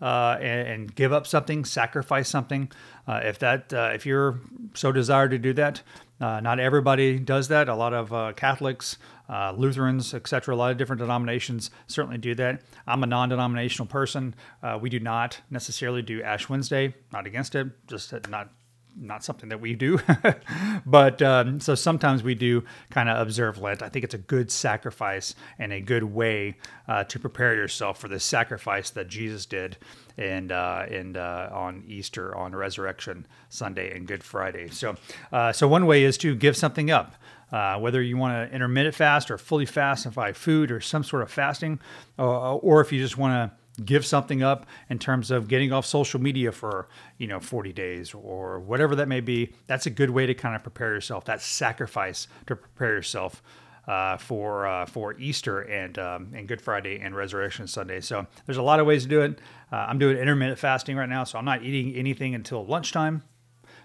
Uh, 0.00 0.38
and, 0.40 0.68
and, 0.68 0.94
give 0.94 1.12
up 1.12 1.26
something, 1.26 1.62
sacrifice 1.62 2.26
something. 2.26 2.72
Uh, 3.06 3.20
if 3.22 3.38
that, 3.38 3.70
uh, 3.74 3.90
if 3.92 4.06
you're 4.06 4.40
so 4.72 4.90
desired 4.90 5.30
to 5.30 5.38
do 5.38 5.52
that, 5.52 5.82
uh, 6.22 6.40
not 6.40 6.58
everybody 6.58 7.18
does 7.18 7.48
that. 7.48 7.68
A 7.68 7.74
lot 7.74 7.92
of 7.92 8.10
uh, 8.10 8.32
Catholics, 8.34 8.96
Lutherans, 9.28 10.14
etc., 10.14 10.54
a 10.54 10.56
lot 10.56 10.70
of 10.70 10.78
different 10.78 11.00
denominations 11.00 11.70
certainly 11.86 12.16
do 12.16 12.34
that. 12.36 12.62
I'm 12.86 13.02
a 13.02 13.06
non-denominational 13.06 13.88
person. 13.88 14.34
we 14.80 14.88
do 14.88 15.00
not 15.00 15.38
necessarily 15.50 16.00
do 16.00 16.22
Ash 16.22 16.48
Wednesday. 16.48 16.94
Not 17.12 17.26
against 17.26 17.54
it, 17.54 17.68
just 17.86 18.14
not 18.30 18.50
not 18.96 19.24
something 19.24 19.48
that 19.48 19.60
we 19.60 19.74
do. 19.74 19.98
but 20.86 21.22
um, 21.22 21.60
so 21.60 21.74
sometimes 21.74 22.22
we 22.22 22.34
do 22.34 22.64
kind 22.90 23.08
of 23.08 23.18
observe 23.18 23.58
Lent. 23.58 23.82
I 23.82 23.88
think 23.88 24.04
it's 24.04 24.14
a 24.14 24.18
good 24.18 24.50
sacrifice 24.50 25.34
and 25.58 25.72
a 25.72 25.80
good 25.80 26.04
way 26.04 26.56
uh, 26.88 27.04
to 27.04 27.18
prepare 27.18 27.54
yourself 27.54 27.98
for 27.98 28.08
the 28.08 28.20
sacrifice 28.20 28.90
that 28.90 29.08
Jesus 29.08 29.46
did 29.46 29.76
and 30.18 30.52
uh, 30.52 30.86
and 30.90 31.16
uh, 31.16 31.48
on 31.52 31.84
Easter, 31.86 32.36
on 32.36 32.54
Resurrection 32.54 33.26
Sunday, 33.48 33.94
and 33.96 34.06
Good 34.06 34.22
Friday. 34.22 34.68
So 34.68 34.96
uh, 35.32 35.52
so 35.52 35.68
one 35.68 35.86
way 35.86 36.04
is 36.04 36.18
to 36.18 36.34
give 36.34 36.56
something 36.56 36.90
up. 36.90 37.14
Uh, 37.52 37.76
whether 37.76 38.00
you 38.00 38.16
want 38.16 38.32
to 38.32 38.54
intermittent 38.54 38.94
fast 38.94 39.28
or 39.28 39.36
fully 39.36 39.66
fast 39.66 40.08
by 40.14 40.32
food 40.32 40.70
or 40.70 40.80
some 40.80 41.02
sort 41.02 41.20
of 41.20 41.28
fasting, 41.32 41.80
or, 42.16 42.60
or 42.62 42.80
if 42.80 42.92
you 42.92 43.02
just 43.02 43.18
want 43.18 43.32
to 43.32 43.59
give 43.84 44.04
something 44.04 44.42
up 44.42 44.66
in 44.88 44.98
terms 44.98 45.30
of 45.30 45.48
getting 45.48 45.72
off 45.72 45.86
social 45.86 46.20
media 46.20 46.52
for 46.52 46.88
you 47.18 47.26
know 47.26 47.40
40 47.40 47.72
days 47.72 48.12
or 48.12 48.58
whatever 48.60 48.94
that 48.96 49.08
may 49.08 49.20
be 49.20 49.52
that's 49.66 49.86
a 49.86 49.90
good 49.90 50.10
way 50.10 50.26
to 50.26 50.34
kind 50.34 50.54
of 50.54 50.62
prepare 50.62 50.92
yourself 50.92 51.24
that 51.24 51.40
sacrifice 51.40 52.26
to 52.46 52.56
prepare 52.56 52.94
yourself 52.94 53.42
uh, 53.86 54.16
for 54.16 54.66
uh, 54.66 54.86
for 54.86 55.18
Easter 55.18 55.62
and 55.62 55.98
um, 55.98 56.32
and 56.34 56.46
Good 56.46 56.60
Friday 56.60 57.00
and 57.00 57.14
Resurrection 57.14 57.66
Sunday. 57.66 58.00
So 58.00 58.26
there's 58.46 58.58
a 58.58 58.62
lot 58.62 58.78
of 58.78 58.86
ways 58.86 59.02
to 59.02 59.08
do 59.08 59.22
it. 59.22 59.40
Uh, 59.72 59.76
I'm 59.76 59.98
doing 59.98 60.16
intermittent 60.16 60.58
fasting 60.58 60.96
right 60.96 61.08
now, 61.08 61.24
so 61.24 61.38
I'm 61.38 61.44
not 61.44 61.64
eating 61.64 61.94
anything 61.96 62.34
until 62.34 62.64
lunchtime. 62.64 63.22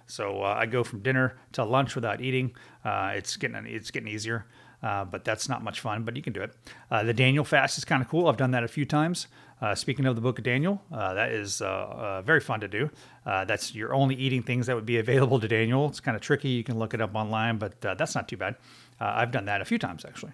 So 0.07 0.43
uh, 0.43 0.55
I 0.59 0.67
go 0.67 0.83
from 0.83 0.99
dinner 0.99 1.37
to 1.53 1.63
lunch 1.63 1.95
without 1.95 2.21
eating. 2.21 2.55
Uh, 2.83 3.13
it's 3.15 3.35
getting 3.37 3.65
it's 3.65 3.89
getting 3.89 4.09
easier. 4.09 4.45
Uh, 4.83 5.05
but 5.05 5.25
that's 5.25 5.49
not 5.49 5.63
much 5.63 5.79
fun, 5.79 6.03
but 6.03 6.15
you 6.15 6.21
can 6.21 6.33
do 6.33 6.41
it. 6.41 6.55
Uh, 6.91 7.03
the 7.03 7.13
Daniel 7.13 7.43
fast 7.43 7.77
is 7.77 7.85
kind 7.85 8.01
of 8.01 8.09
cool. 8.09 8.27
I've 8.27 8.37
done 8.37 8.51
that 8.51 8.63
a 8.63 8.67
few 8.67 8.85
times. 8.85 9.27
Uh, 9.61 9.73
speaking 9.73 10.05
of 10.05 10.15
the 10.15 10.21
book 10.21 10.37
of 10.37 10.43
Daniel, 10.43 10.81
uh, 10.91 11.13
that 11.13 11.31
is 11.31 11.61
uh, 11.61 12.21
very 12.25 12.41
fun 12.41 12.59
to 12.59 12.67
do. 12.67 12.89
that's 13.25 13.73
you're 13.73 13.93
only 13.93 14.15
eating 14.15 14.43
things 14.43 14.67
that 14.67 14.75
would 14.75 14.85
be 14.85 14.97
available 14.97 15.39
to 15.39 15.47
Daniel. 15.47 15.87
It's 15.87 15.99
kind 15.99 16.15
of 16.15 16.21
tricky. 16.21 16.49
You 16.49 16.63
can 16.63 16.77
look 16.77 16.93
it 16.93 17.01
up 17.01 17.15
online, 17.15 17.57
but 17.57 17.79
that's 17.81 18.15
not 18.15 18.27
too 18.27 18.37
bad. 18.37 18.55
I've 18.99 19.31
done 19.31 19.45
that 19.45 19.61
a 19.61 19.65
few 19.65 19.79
times 19.79 20.05
actually. 20.05 20.33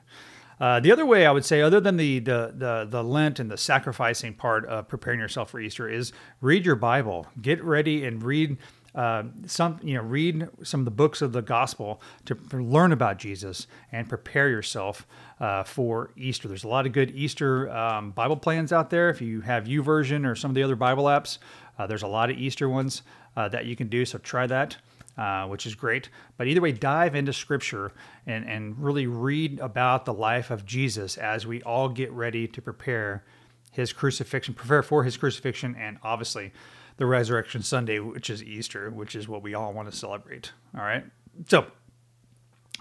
The 0.60 0.92
other 0.92 1.06
way 1.06 1.26
I 1.26 1.32
would 1.32 1.46
say, 1.46 1.62
other 1.62 1.80
than 1.80 1.98
the, 1.98 2.20
the, 2.20 2.54
the 2.56 2.88
the 2.90 3.04
Lent 3.04 3.40
and 3.40 3.50
the 3.50 3.58
sacrificing 3.58 4.34
part 4.34 4.66
of 4.66 4.88
preparing 4.88 5.20
yourself 5.20 5.52
for 5.52 5.60
Easter, 5.60 5.88
is 5.88 6.14
read 6.42 6.66
your 6.66 6.76
Bible. 6.76 7.28
Get 7.42 7.64
ready 7.64 8.06
and 8.06 8.22
read 8.24 8.58
uh, 8.94 9.24
some 9.46 9.80
you 9.82 9.96
know 9.96 10.02
read 10.02 10.48
some 10.64 10.82
of 10.82 10.86
the 10.86 10.92
books 10.92 11.22
of 11.22 11.32
the 11.32 11.42
gospel 11.42 12.02
to, 12.26 12.36
learn 12.52 12.92
about 12.92 13.18
Jesus 13.18 13.68
and 13.92 14.10
prepare 14.10 14.50
yourself 14.50 15.08
uh, 15.40 15.64
for 15.64 16.12
Easter. 16.18 16.48
There's 16.48 16.66
a 16.66 16.70
lot 16.70 16.86
of 16.86 16.92
good 16.92 17.12
Easter 17.12 17.70
um, 17.70 18.12
Bible 18.12 18.38
plans 18.38 18.74
out 18.74 18.90
there. 18.90 19.10
If 19.10 19.22
you 19.22 19.42
have 19.42 19.66
YouVersion 19.66 20.30
or 20.30 20.36
some 20.36 20.52
of 20.52 20.56
the 20.56 20.64
other 20.64 20.76
Bible 20.76 21.06
apps, 21.06 21.38
uh, 21.80 21.88
there's 21.88 22.04
a 22.04 22.08
lot 22.08 22.30
of 22.30 22.38
Easter 22.38 22.68
ones 22.68 23.04
uh, 23.38 23.48
that 23.50 23.66
you 23.66 23.76
can 23.76 23.88
do. 23.88 24.06
So 24.06 24.18
try 24.18 24.48
that. 24.48 24.78
Uh, 25.18 25.46
which 25.46 25.66
is 25.66 25.76
great. 25.76 26.08
But 26.38 26.48
either 26.48 26.62
way, 26.62 26.72
dive 26.72 27.16
into 27.16 27.34
scripture 27.34 27.92
and, 28.26 28.48
and 28.48 28.80
really 28.80 29.08
read 29.08 29.60
about 29.60 30.06
the 30.06 30.14
life 30.14 30.50
of 30.50 30.66
Jesus 30.66 31.18
as 31.18 31.46
we 31.46 31.62
all 31.64 31.90
get 31.90 32.10
ready 32.14 32.48
to 32.48 32.62
prepare 32.62 33.26
his 33.72 33.92
crucifixion, 33.92 34.54
prepare 34.54 34.82
for 34.82 35.04
his 35.04 35.18
crucifixion, 35.18 35.76
and 35.76 35.98
obviously 36.02 36.54
the 37.02 37.08
resurrection 37.08 37.64
Sunday, 37.64 37.98
which 37.98 38.30
is 38.30 38.44
Easter, 38.44 38.92
which 38.92 39.16
is 39.16 39.28
what 39.28 39.42
we 39.42 39.56
all 39.56 39.74
want 39.74 39.90
to 39.90 39.98
celebrate. 39.98 40.52
All 40.78 40.84
right. 40.84 41.04
So, 41.48 41.66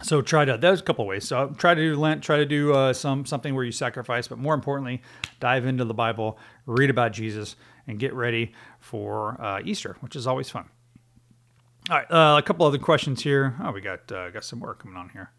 so 0.02 0.20
try 0.20 0.44
to 0.44 0.58
there's 0.58 0.80
a 0.80 0.82
couple 0.82 1.06
ways. 1.06 1.26
So 1.26 1.54
try 1.56 1.72
to 1.72 1.80
do 1.80 1.96
Lent, 1.98 2.22
try 2.22 2.36
to 2.36 2.44
do 2.44 2.74
uh, 2.74 2.92
some 2.92 3.24
something 3.24 3.54
where 3.54 3.64
you 3.64 3.72
sacrifice, 3.72 4.28
but 4.28 4.36
more 4.36 4.52
importantly, 4.52 5.00
dive 5.40 5.64
into 5.64 5.86
the 5.86 5.94
Bible, 5.94 6.36
read 6.66 6.90
about 6.90 7.12
Jesus, 7.12 7.56
and 7.86 7.98
get 7.98 8.12
ready 8.12 8.52
for 8.78 9.40
uh, 9.40 9.62
Easter, 9.64 9.96
which 10.00 10.14
is 10.14 10.26
always 10.26 10.50
fun. 10.50 10.68
All 11.88 11.96
right, 11.96 12.10
uh, 12.10 12.36
a 12.36 12.42
couple 12.42 12.66
other 12.66 12.76
questions 12.76 13.22
here. 13.22 13.56
Oh, 13.64 13.72
we 13.72 13.80
got 13.80 14.12
uh, 14.12 14.28
got 14.28 14.44
some 14.44 14.58
more 14.58 14.74
coming 14.74 14.98
on 14.98 15.08
here. 15.08 15.30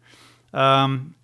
Um, 0.52 1.14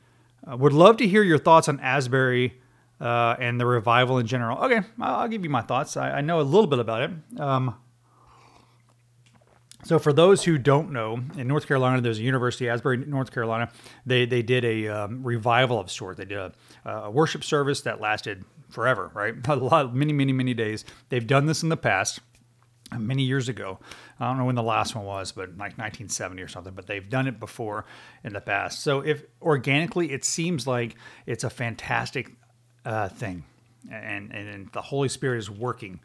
uh, 0.48 0.56
would 0.56 0.72
love 0.72 0.96
to 0.98 1.08
hear 1.08 1.24
your 1.24 1.38
thoughts 1.38 1.68
on 1.68 1.80
Asbury 1.80 2.54
uh, 3.00 3.36
and 3.38 3.60
the 3.60 3.66
revival 3.66 4.18
in 4.18 4.26
general. 4.26 4.58
Okay, 4.58 4.80
I'll, 5.00 5.28
give 5.28 5.44
you 5.44 5.50
my 5.50 5.62
thoughts. 5.62 5.96
I, 5.96 6.18
I, 6.18 6.20
know 6.20 6.40
a 6.40 6.42
little 6.42 6.66
bit 6.66 6.78
about 6.78 7.02
it. 7.02 7.40
Um, 7.40 7.76
so, 9.84 9.98
for 9.98 10.12
those 10.12 10.44
who 10.44 10.58
don't 10.58 10.90
know, 10.90 11.20
in 11.36 11.46
North 11.46 11.66
Carolina, 11.66 12.00
there's 12.00 12.18
a 12.18 12.22
university, 12.22 12.68
Asbury, 12.68 12.98
North 12.98 13.32
Carolina. 13.32 13.70
They 14.04 14.26
they 14.26 14.42
did 14.42 14.64
a 14.64 14.88
um, 14.88 15.22
revival 15.22 15.78
of 15.78 15.90
sort. 15.90 16.16
They 16.16 16.24
did 16.24 16.38
a, 16.38 16.52
a, 16.84 17.10
worship 17.10 17.44
service 17.44 17.82
that 17.82 18.00
lasted 18.00 18.44
forever, 18.68 19.10
right? 19.14 19.34
A 19.48 19.54
lot, 19.54 19.94
many, 19.94 20.12
many, 20.12 20.32
many 20.32 20.52
days. 20.52 20.84
They've 21.08 21.26
done 21.26 21.46
this 21.46 21.62
in 21.62 21.68
the 21.68 21.76
past, 21.76 22.20
many 22.98 23.22
years 23.22 23.48
ago. 23.48 23.78
I 24.18 24.26
don't 24.26 24.38
know 24.38 24.44
when 24.44 24.56
the 24.56 24.62
last 24.62 24.94
one 24.94 25.04
was, 25.04 25.32
but 25.32 25.50
like 25.50 25.78
1970 25.78 26.42
or 26.42 26.48
something. 26.48 26.74
But 26.74 26.86
they've 26.86 27.08
done 27.08 27.28
it 27.28 27.38
before 27.38 27.86
in 28.24 28.32
the 28.32 28.40
past. 28.40 28.80
So, 28.80 29.00
if 29.00 29.22
organically, 29.40 30.10
it 30.10 30.24
seems 30.24 30.66
like 30.66 30.96
it's 31.24 31.44
a 31.44 31.50
fantastic 31.50 32.32
uh, 32.84 33.08
thing, 33.08 33.44
and, 33.90 34.32
and 34.32 34.72
the 34.72 34.82
Holy 34.82 35.08
Spirit 35.08 35.38
is 35.38 35.50
working 35.50 36.00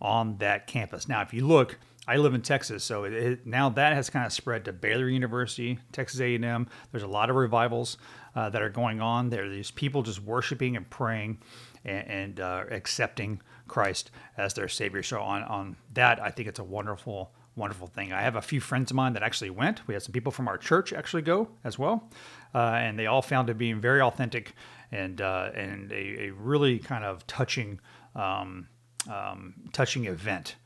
on 0.00 0.36
that 0.38 0.66
campus. 0.66 1.08
Now, 1.08 1.22
if 1.22 1.32
you 1.32 1.46
look, 1.46 1.78
I 2.08 2.16
live 2.16 2.34
in 2.34 2.42
Texas, 2.42 2.84
so 2.84 3.04
it, 3.04 3.12
it, 3.12 3.46
now 3.46 3.68
that 3.70 3.94
has 3.94 4.10
kind 4.10 4.24
of 4.24 4.32
spread 4.32 4.64
to 4.66 4.72
Baylor 4.72 5.08
University, 5.08 5.78
Texas 5.92 6.20
A&M. 6.20 6.68
There's 6.92 7.02
a 7.02 7.08
lot 7.08 7.30
of 7.30 7.36
revivals 7.36 7.98
uh, 8.36 8.48
that 8.50 8.62
are 8.62 8.70
going 8.70 9.00
on. 9.00 9.30
There, 9.30 9.48
there's 9.48 9.72
people 9.72 10.02
just 10.02 10.22
worshiping 10.22 10.76
and 10.76 10.88
praying 10.88 11.38
and, 11.84 12.08
and 12.08 12.40
uh, 12.40 12.64
accepting 12.70 13.40
Christ 13.66 14.10
as 14.36 14.54
their 14.54 14.68
Savior. 14.68 15.02
So 15.02 15.20
on 15.20 15.42
on 15.44 15.76
that, 15.94 16.22
I 16.22 16.30
think 16.30 16.48
it's 16.48 16.60
a 16.60 16.64
wonderful 16.64 17.32
wonderful 17.56 17.86
thing. 17.86 18.12
I 18.12 18.20
have 18.20 18.36
a 18.36 18.42
few 18.42 18.60
friends 18.60 18.90
of 18.90 18.96
mine 18.96 19.14
that 19.14 19.22
actually 19.22 19.48
went. 19.50 19.86
We 19.88 19.94
had 19.94 20.02
some 20.02 20.12
people 20.12 20.30
from 20.30 20.46
our 20.46 20.58
church 20.58 20.92
actually 20.92 21.22
go 21.22 21.48
as 21.64 21.78
well, 21.78 22.08
uh, 22.54 22.58
and 22.58 22.98
they 22.98 23.06
all 23.06 23.22
found 23.22 23.48
it 23.48 23.56
being 23.56 23.80
very 23.80 24.00
authentic 24.00 24.52
and 24.92 25.20
uh, 25.20 25.50
and 25.54 25.92
a, 25.92 26.26
a, 26.26 26.30
really 26.30 26.78
kind 26.78 27.04
of 27.04 27.26
touching 27.26 27.80
um, 28.14 28.68
um, 29.10 29.54
touching 29.72 30.06
event. 30.06 30.56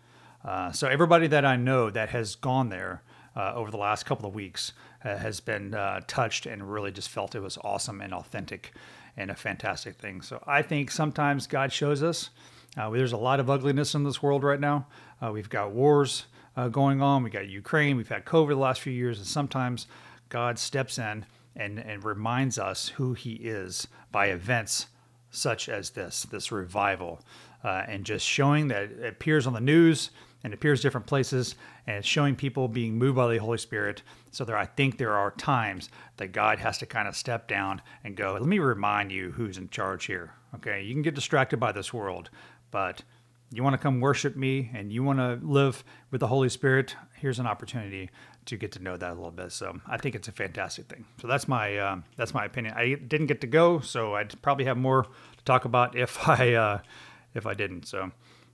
Uh, 0.45 0.73
so 0.73 0.89
everybody 0.89 1.27
that 1.27 1.45
I 1.45 1.57
know 1.57 1.91
that 1.91 2.11
has 2.11 2.35
gone 2.35 2.71
there 2.71 3.03
uh, 3.37 3.53
over 3.55 3.71
the 3.71 3.77
last 3.77 4.07
couple 4.07 4.29
of 4.29 4.35
weeks 4.35 4.73
uh, 5.05 5.17
has 5.17 5.41
been 5.41 5.75
uh, 5.75 6.01
touched 6.07 6.47
and 6.47 6.71
really 6.71 6.91
just 6.91 7.09
felt 7.09 7.35
it 7.35 7.41
was 7.41 7.59
awesome 7.63 8.01
and 8.01 8.15
authentic 8.15 8.73
and 9.17 9.31
a 9.31 9.35
fantastic 9.35 9.97
thing. 9.97 10.23
So 10.23 10.43
I 10.47 10.63
think 10.63 10.91
sometimes 10.91 11.47
God 11.47 11.73
shows 11.73 12.03
us. 12.03 12.31
there's 12.75 13.13
a 13.13 13.19
lot 13.19 13.41
of 13.41 13.51
ugliness 13.51 13.95
in 13.95 14.05
this 14.05 14.23
world 14.23 14.43
right 14.43 14.61
now. 14.61 14.87
we've 15.31 15.51
got 15.51 15.73
wars 15.73 16.25
going 16.71 17.03
on. 17.03 17.23
We 17.23 17.31
got 17.31 17.49
Ukraine. 17.49 17.97
We've 17.97 18.09
had 18.09 18.25
COVID 18.25 18.51
the 18.51 18.57
last 18.57 18.81
few 18.81 18.93
years, 18.93 19.19
and 19.19 19.27
sometimes 19.27 19.87
God 20.31 20.59
steps 20.59 20.99
in 20.99 21.27
and, 21.57 21.79
and 21.79 22.05
reminds 22.05 22.59
us 22.59 22.89
who 22.89 23.15
he 23.15 23.33
is 23.35 23.89
by 24.13 24.27
events 24.27 24.87
such 25.31 25.69
as 25.69 25.91
this, 25.91 26.25
this 26.25 26.51
revival, 26.51 27.21
uh, 27.63 27.85
and 27.87 28.05
just 28.05 28.27
showing 28.27 28.69
that 28.69 28.85
it 28.85 29.07
appears 29.07 29.47
on 29.47 29.53
the 29.53 29.61
news 29.61 30.11
and 30.43 30.55
appears 30.55 30.81
different 30.81 31.07
places, 31.07 31.55
and 31.87 32.05
showing 32.05 32.35
people 32.35 32.67
being 32.67 32.97
moved 32.97 33.17
by 33.17 33.31
the 33.31 33.39
Holy 33.39 33.59
Spirit. 33.59 34.03
So 34.31 34.45
there, 34.45 34.57
I 34.57 34.65
think 34.65 34.97
there 34.97 35.13
are 35.13 35.33
times 35.33 35.91
that 36.17 36.33
God 36.33 36.59
has 36.59 36.79
to 36.79 36.87
kind 36.87 37.07
of 37.07 37.15
step 37.15 37.47
down 37.47 37.83
and 38.03 38.17
go, 38.17 38.33
"Let 38.33 38.43
me 38.43 38.59
remind 38.59 39.13
you 39.13 39.33
who's 39.33 39.59
in 39.59 39.69
charge 39.69 40.07
here." 40.07 40.33
Okay, 40.55 40.83
you 40.83 40.95
can 40.95 41.03
get 41.03 41.15
distracted 41.15 41.61
by 41.61 41.73
this 41.73 41.93
world, 41.93 42.31
but 42.71 43.03
you 43.53 43.63
want 43.63 43.75
to 43.75 43.79
come 43.79 44.01
worship 44.01 44.35
me 44.35 44.71
and 44.73 44.93
you 44.93 45.03
want 45.03 45.19
to 45.19 45.39
live 45.47 45.85
with 46.11 46.21
the 46.21 46.29
Holy 46.29 46.49
Spirit. 46.49 46.97
Here's 47.17 47.39
an 47.39 47.47
opportunity 47.47 48.09
to 48.51 48.57
get 48.57 48.73
to 48.73 48.83
know 48.83 48.97
that 48.97 49.13
a 49.13 49.15
little 49.15 49.31
bit. 49.31 49.53
So 49.53 49.81
I 49.87 49.97
think 49.97 50.15
it's 50.15 50.29
a 50.29 50.33
fantastic 50.33 50.87
thing. 50.87 51.05
So 51.21 51.29
that's 51.29 51.47
my 51.47 51.79
um, 51.79 52.05
that's 52.17 52.35
my 52.35 52.45
opinion. 52.45 52.75
I 52.77 52.95
didn't 52.95 53.27
get 53.27 53.41
to 53.43 53.47
go, 53.47 53.81
so 53.81 54.15
I'd 54.15 54.41
probably 54.43 54.65
have 54.65 54.77
more 54.77 55.05
to 55.05 55.45
talk 55.45 55.65
about 55.65 55.97
if 55.97 56.29
I 56.29 56.55
uh, 56.55 56.79
if 57.35 57.47
I 57.47 57.55
didn't. 57.55 57.87
So 57.87 58.11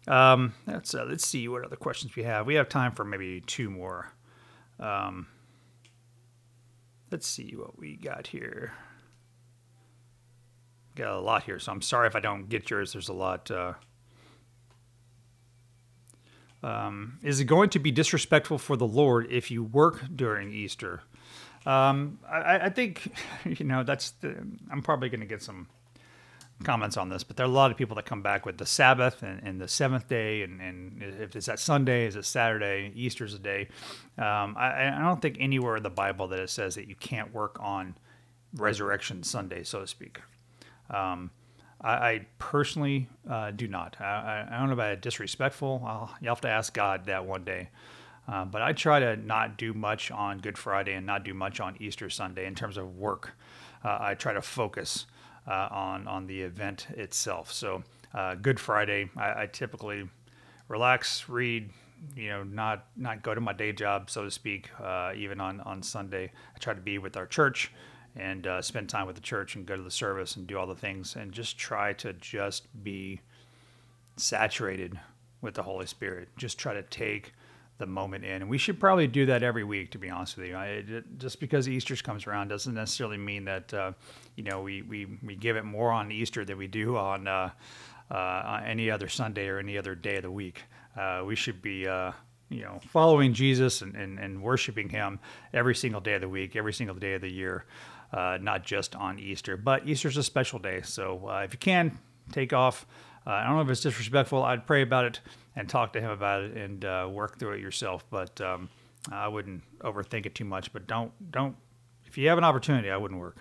um, 0.06 0.54
let's 0.66 0.94
uh, 0.94 1.04
let's 1.08 1.26
see 1.26 1.48
what 1.48 1.64
other 1.64 1.76
questions 1.76 2.14
we 2.14 2.22
have. 2.24 2.46
We 2.46 2.54
have 2.54 2.68
time 2.68 2.92
for 2.92 3.04
maybe 3.04 3.40
two 3.40 3.70
more. 3.70 4.12
Um, 4.78 5.28
let's 7.10 7.26
see 7.26 7.54
what 7.56 7.78
we 7.78 7.96
got 7.96 8.26
here. 8.26 8.72
Got 10.94 11.12
a 11.12 11.20
lot 11.20 11.42
here, 11.42 11.58
so 11.58 11.72
I'm 11.72 11.82
sorry 11.82 12.06
if 12.06 12.16
I 12.16 12.20
don't 12.20 12.48
get 12.48 12.70
yours. 12.70 12.92
There's 12.92 13.08
a 13.08 13.14
lot. 13.14 13.50
Uh, 13.50 13.74
um, 16.62 17.18
is 17.22 17.40
it 17.40 17.44
going 17.44 17.70
to 17.70 17.78
be 17.78 17.90
disrespectful 17.90 18.58
for 18.58 18.76
the 18.76 18.86
Lord 18.86 19.26
if 19.30 19.50
you 19.50 19.62
work 19.62 20.04
during 20.14 20.52
Easter? 20.52 21.02
Um, 21.64 22.18
I, 22.28 22.58
I, 22.58 22.68
think, 22.70 23.12
you 23.44 23.64
know, 23.64 23.82
that's 23.82 24.12
the, 24.12 24.36
I'm 24.70 24.82
probably 24.82 25.08
going 25.08 25.20
to 25.20 25.26
get 25.26 25.42
some 25.42 25.68
comments 26.64 26.96
on 26.96 27.08
this, 27.08 27.22
but 27.22 27.36
there 27.36 27.44
are 27.44 27.48
a 27.48 27.52
lot 27.52 27.70
of 27.70 27.76
people 27.76 27.96
that 27.96 28.06
come 28.06 28.22
back 28.22 28.46
with 28.46 28.56
the 28.56 28.66
Sabbath 28.66 29.22
and, 29.22 29.42
and 29.42 29.60
the 29.60 29.68
seventh 29.68 30.08
day, 30.08 30.42
and, 30.42 30.60
and, 30.60 31.02
if 31.02 31.36
it's 31.36 31.46
that 31.46 31.58
Sunday, 31.58 32.06
is 32.06 32.16
it 32.16 32.24
Saturday, 32.24 32.92
Easter's 32.94 33.34
a 33.34 33.38
day. 33.38 33.68
Um, 34.16 34.54
I, 34.56 34.88
I, 34.88 35.00
don't 35.00 35.20
think 35.20 35.36
anywhere 35.38 35.76
in 35.76 35.82
the 35.82 35.90
Bible 35.90 36.28
that 36.28 36.40
it 36.40 36.48
says 36.48 36.76
that 36.76 36.88
you 36.88 36.94
can't 36.94 37.34
work 37.34 37.58
on 37.60 37.96
Resurrection 38.54 39.22
Sunday, 39.22 39.64
so 39.64 39.80
to 39.80 39.86
speak. 39.86 40.20
Um, 40.88 41.30
I, 41.80 41.92
I 41.92 42.26
personally 42.38 43.08
uh, 43.28 43.50
do 43.50 43.68
not. 43.68 43.96
I, 44.00 44.46
I, 44.50 44.58
don't 44.58 44.68
know 44.68 44.74
about 44.74 45.00
disrespectful. 45.00 45.82
I'll, 45.84 46.14
you'll 46.20 46.34
have 46.34 46.40
to 46.42 46.48
ask 46.48 46.72
God 46.72 47.06
that 47.06 47.26
one 47.26 47.44
day. 47.44 47.68
Uh, 48.28 48.44
but 48.44 48.62
I 48.62 48.72
try 48.72 48.98
to 48.98 49.16
not 49.16 49.56
do 49.56 49.72
much 49.72 50.10
on 50.10 50.38
Good 50.38 50.58
Friday 50.58 50.94
and 50.94 51.06
not 51.06 51.24
do 51.24 51.32
much 51.32 51.60
on 51.60 51.76
Easter 51.78 52.10
Sunday 52.10 52.46
in 52.46 52.54
terms 52.54 52.76
of 52.76 52.96
work. 52.96 53.36
Uh, 53.84 53.98
I 54.00 54.14
try 54.14 54.32
to 54.32 54.42
focus 54.42 55.06
uh, 55.46 55.68
on 55.70 56.08
on 56.08 56.26
the 56.26 56.42
event 56.42 56.88
itself. 56.96 57.52
So 57.52 57.84
uh, 58.14 58.34
Good 58.34 58.58
Friday, 58.58 59.10
I, 59.16 59.42
I, 59.42 59.46
typically 59.46 60.08
relax, 60.68 61.28
read, 61.28 61.70
you 62.16 62.30
know, 62.30 62.42
not 62.42 62.86
not 62.96 63.22
go 63.22 63.32
to 63.32 63.40
my 63.40 63.52
day 63.52 63.72
job, 63.72 64.10
so 64.10 64.24
to 64.24 64.30
speak. 64.30 64.70
Uh, 64.82 65.12
even 65.14 65.40
on 65.40 65.60
on 65.60 65.82
Sunday, 65.82 66.32
I 66.54 66.58
try 66.58 66.74
to 66.74 66.80
be 66.80 66.98
with 66.98 67.16
our 67.16 67.26
church 67.26 67.70
and 68.16 68.46
uh, 68.46 68.62
spend 68.62 68.88
time 68.88 69.06
with 69.06 69.16
the 69.16 69.22
church 69.22 69.56
and 69.56 69.66
go 69.66 69.76
to 69.76 69.82
the 69.82 69.90
service 69.90 70.36
and 70.36 70.46
do 70.46 70.58
all 70.58 70.66
the 70.66 70.74
things 70.74 71.16
and 71.16 71.32
just 71.32 71.58
try 71.58 71.92
to 71.92 72.12
just 72.14 72.66
be 72.82 73.20
saturated 74.16 74.98
with 75.42 75.54
the 75.54 75.62
Holy 75.62 75.86
Spirit. 75.86 76.28
Just 76.36 76.58
try 76.58 76.74
to 76.74 76.82
take 76.82 77.32
the 77.78 77.86
moment 77.86 78.24
in. 78.24 78.42
And 78.42 78.48
we 78.48 78.58
should 78.58 78.80
probably 78.80 79.06
do 79.06 79.26
that 79.26 79.42
every 79.42 79.64
week, 79.64 79.90
to 79.90 79.98
be 79.98 80.08
honest 80.08 80.36
with 80.36 80.48
you. 80.48 80.56
I, 80.56 80.82
just 81.18 81.40
because 81.40 81.68
Easter 81.68 81.94
comes 81.96 82.26
around 82.26 82.48
doesn't 82.48 82.72
necessarily 82.74 83.18
mean 83.18 83.44
that, 83.44 83.74
uh, 83.74 83.92
you 84.34 84.44
know, 84.44 84.62
we, 84.62 84.82
we, 84.82 85.06
we 85.22 85.36
give 85.36 85.56
it 85.56 85.64
more 85.64 85.90
on 85.90 86.10
Easter 86.10 86.44
than 86.44 86.56
we 86.56 86.66
do 86.66 86.96
on, 86.96 87.28
uh, 87.28 87.50
uh, 88.10 88.62
any 88.64 88.90
other 88.90 89.08
Sunday 89.08 89.48
or 89.48 89.58
any 89.58 89.76
other 89.76 89.94
day 89.94 90.16
of 90.16 90.22
the 90.22 90.30
week. 90.30 90.62
Uh, 90.96 91.22
we 91.26 91.34
should 91.34 91.60
be, 91.60 91.86
uh, 91.86 92.12
you 92.48 92.62
know, 92.62 92.80
following 92.88 93.32
Jesus 93.32 93.82
and, 93.82 93.94
and, 93.94 94.18
and 94.18 94.42
worshiping 94.42 94.88
Him 94.88 95.18
every 95.52 95.74
single 95.74 96.00
day 96.00 96.14
of 96.14 96.20
the 96.20 96.28
week, 96.28 96.56
every 96.56 96.72
single 96.72 96.96
day 96.96 97.14
of 97.14 97.20
the 97.20 97.32
year 97.32 97.64
uh, 98.12 98.38
not 98.40 98.64
just 98.64 98.94
on 98.96 99.18
Easter. 99.18 99.56
But 99.56 99.86
Easter's 99.86 100.16
a 100.16 100.22
special 100.22 100.58
day, 100.58 100.82
so 100.82 101.28
uh, 101.28 101.42
if 101.44 101.52
you 101.52 101.58
can, 101.58 101.98
take 102.32 102.52
off. 102.52 102.86
Uh, 103.26 103.30
I 103.30 103.44
don't 103.44 103.56
know 103.56 103.62
if 103.62 103.70
it's 103.70 103.80
disrespectful. 103.80 104.42
I'd 104.42 104.66
pray 104.66 104.82
about 104.82 105.04
it 105.04 105.20
and 105.56 105.68
talk 105.68 105.92
to 105.94 106.00
him 106.00 106.10
about 106.10 106.42
it 106.42 106.56
and 106.56 106.84
uh, 106.84 107.08
work 107.10 107.38
through 107.38 107.52
it 107.52 107.60
yourself. 107.60 108.04
But 108.10 108.40
um, 108.40 108.68
I 109.10 109.28
wouldn't 109.28 109.62
overthink 109.80 110.26
it 110.26 110.34
too 110.34 110.44
much. 110.44 110.72
But 110.72 110.86
don't 110.86 111.12
don't 111.30 111.56
if 112.04 112.16
you 112.16 112.28
have 112.28 112.38
an 112.38 112.44
opportunity, 112.44 112.90
I 112.90 112.96
wouldn't 112.96 113.20
work. 113.20 113.38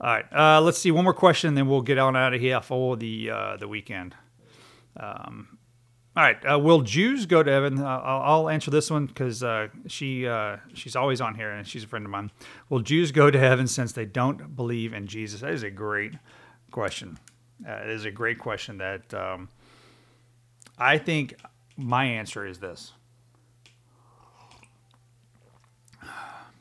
All 0.00 0.08
right, 0.10 0.32
uh, 0.32 0.62
let's 0.62 0.78
see 0.78 0.90
one 0.90 1.04
more 1.04 1.12
question, 1.12 1.54
then 1.54 1.68
we'll 1.68 1.82
get 1.82 1.98
on 1.98 2.16
out 2.16 2.32
of 2.32 2.40
here 2.40 2.62
for 2.62 2.96
the 2.96 3.30
uh, 3.30 3.56
the 3.56 3.68
weekend. 3.68 4.14
Um, 4.96 5.58
all 6.16 6.24
right. 6.24 6.36
Uh, 6.44 6.58
will 6.58 6.80
Jews 6.80 7.26
go 7.26 7.42
to 7.42 7.50
heaven? 7.50 7.78
Uh, 7.78 7.86
I'll, 7.86 8.22
I'll, 8.22 8.48
answer 8.48 8.70
this 8.70 8.90
one 8.90 9.06
because 9.06 9.44
uh, 9.44 9.68
she 9.86 10.26
uh, 10.26 10.56
she's 10.74 10.96
always 10.96 11.20
on 11.20 11.36
here 11.36 11.50
and 11.50 11.66
she's 11.66 11.84
a 11.84 11.86
friend 11.86 12.04
of 12.04 12.10
mine. 12.10 12.32
Will 12.68 12.80
Jews 12.80 13.12
go 13.12 13.30
to 13.30 13.38
heaven 13.38 13.68
since 13.68 13.92
they 13.92 14.06
don't 14.06 14.56
believe 14.56 14.92
in 14.92 15.06
Jesus? 15.06 15.40
That 15.40 15.52
is 15.52 15.62
a 15.62 15.70
great 15.70 16.14
question. 16.72 17.16
Uh, 17.66 17.72
it 17.72 17.90
is 17.90 18.04
a 18.04 18.10
great 18.10 18.38
question 18.38 18.78
that 18.78 19.14
um, 19.14 19.48
I 20.78 20.98
think 20.98 21.34
my 21.76 22.04
answer 22.04 22.44
is 22.44 22.58
this. 22.58 22.92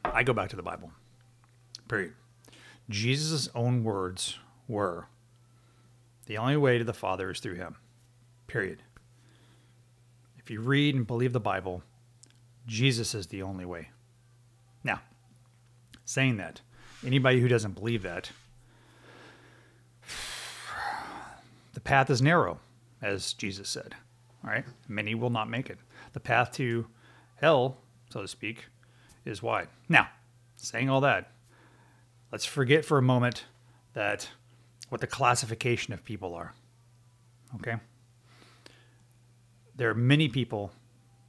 I 0.05 0.23
go 0.23 0.33
back 0.33 0.49
to 0.49 0.55
the 0.55 0.63
Bible. 0.63 0.91
Period. 1.87 2.13
Jesus' 2.89 3.49
own 3.55 3.83
words 3.83 4.37
were, 4.67 5.07
The 6.25 6.37
only 6.37 6.57
way 6.57 6.77
to 6.77 6.83
the 6.83 6.93
Father 6.93 7.31
is 7.31 7.39
through 7.39 7.55
him. 7.55 7.75
Period. 8.47 8.83
If 10.49 10.53
you 10.53 10.61
read 10.61 10.95
and 10.95 11.05
believe 11.05 11.31
the 11.31 11.39
Bible, 11.39 11.83
Jesus 12.65 13.13
is 13.13 13.27
the 13.27 13.43
only 13.43 13.65
way. 13.65 13.91
Now, 14.83 15.01
saying 16.05 16.37
that, 16.37 16.61
anybody 17.05 17.39
who 17.39 17.47
doesn't 17.47 17.75
believe 17.75 18.01
that, 18.01 18.31
the 21.73 21.79
path 21.79 22.09
is 22.09 22.19
narrow, 22.19 22.57
as 22.99 23.33
Jesus 23.33 23.69
said. 23.69 23.93
All 24.43 24.49
right? 24.49 24.65
Many 24.87 25.13
will 25.13 25.29
not 25.29 25.51
make 25.51 25.69
it. 25.69 25.77
The 26.13 26.19
path 26.19 26.51
to 26.53 26.87
hell, 27.35 27.77
so 28.09 28.23
to 28.23 28.27
speak, 28.27 28.65
is 29.25 29.43
wide. 29.43 29.67
Now, 29.87 30.07
saying 30.55 30.89
all 30.89 31.01
that, 31.01 31.31
let's 32.31 32.45
forget 32.45 32.83
for 32.83 32.97
a 32.97 33.03
moment 33.03 33.45
that 33.93 34.29
what 34.89 34.99
the 34.99 35.05
classification 35.05 35.93
of 35.93 36.03
people 36.03 36.33
are. 36.33 36.55
Okay? 37.57 37.75
There 39.79 39.89
are 39.89 39.95
many 39.95 40.27
people, 40.27 40.71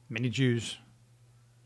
many 0.09 0.29
Jews. 0.29 0.77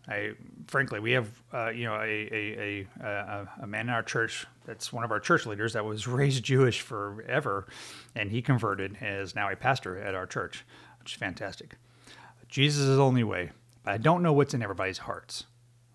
I 0.07 0.33
frankly, 0.67 1.01
we 1.01 1.13
have 1.13 1.29
uh, 1.53 1.71
you 1.71 1.85
know 1.85 1.95
a, 1.95 2.29
a, 2.31 2.87
a, 3.03 3.49
a 3.63 3.67
man 3.67 3.89
in 3.89 3.95
our 3.95 4.03
church 4.03 4.47
that's 4.67 4.93
one 4.93 5.03
of 5.03 5.11
our 5.11 5.19
church 5.19 5.47
leaders 5.47 5.73
that 5.73 5.85
was 5.85 6.07
raised 6.21 6.45
Jewish 6.45 6.83
forever, 6.83 7.67
and 8.15 8.31
he 8.31 8.43
converted 8.43 8.99
and 9.01 9.21
is 9.21 9.35
now 9.35 9.51
a 9.51 9.57
pastor 9.57 9.99
at 9.99 10.15
our 10.15 10.27
church, 10.27 10.65
which 11.01 11.13
is 11.13 11.19
fantastic. 11.19 11.77
Jesus 12.49 12.83
is 12.83 12.97
the 12.97 13.03
only 13.03 13.25
way, 13.25 13.51
but 13.83 13.95
I 13.95 13.99
don't 13.99 14.23
know 14.23 14.35
what's 14.35 14.55
in 14.55 14.63
everybody's 14.63 14.99
hearts. 14.99 15.45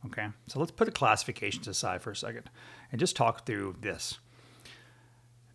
Okay, 0.08 0.30
so 0.47 0.60
let's 0.60 0.71
put 0.71 0.86
the 0.86 0.91
classifications 0.91 1.67
aside 1.67 2.02
for 2.02 2.10
a 2.10 2.15
second 2.15 2.49
and 2.91 2.99
just 2.99 3.15
talk 3.15 3.45
through 3.45 3.75
this 3.82 4.17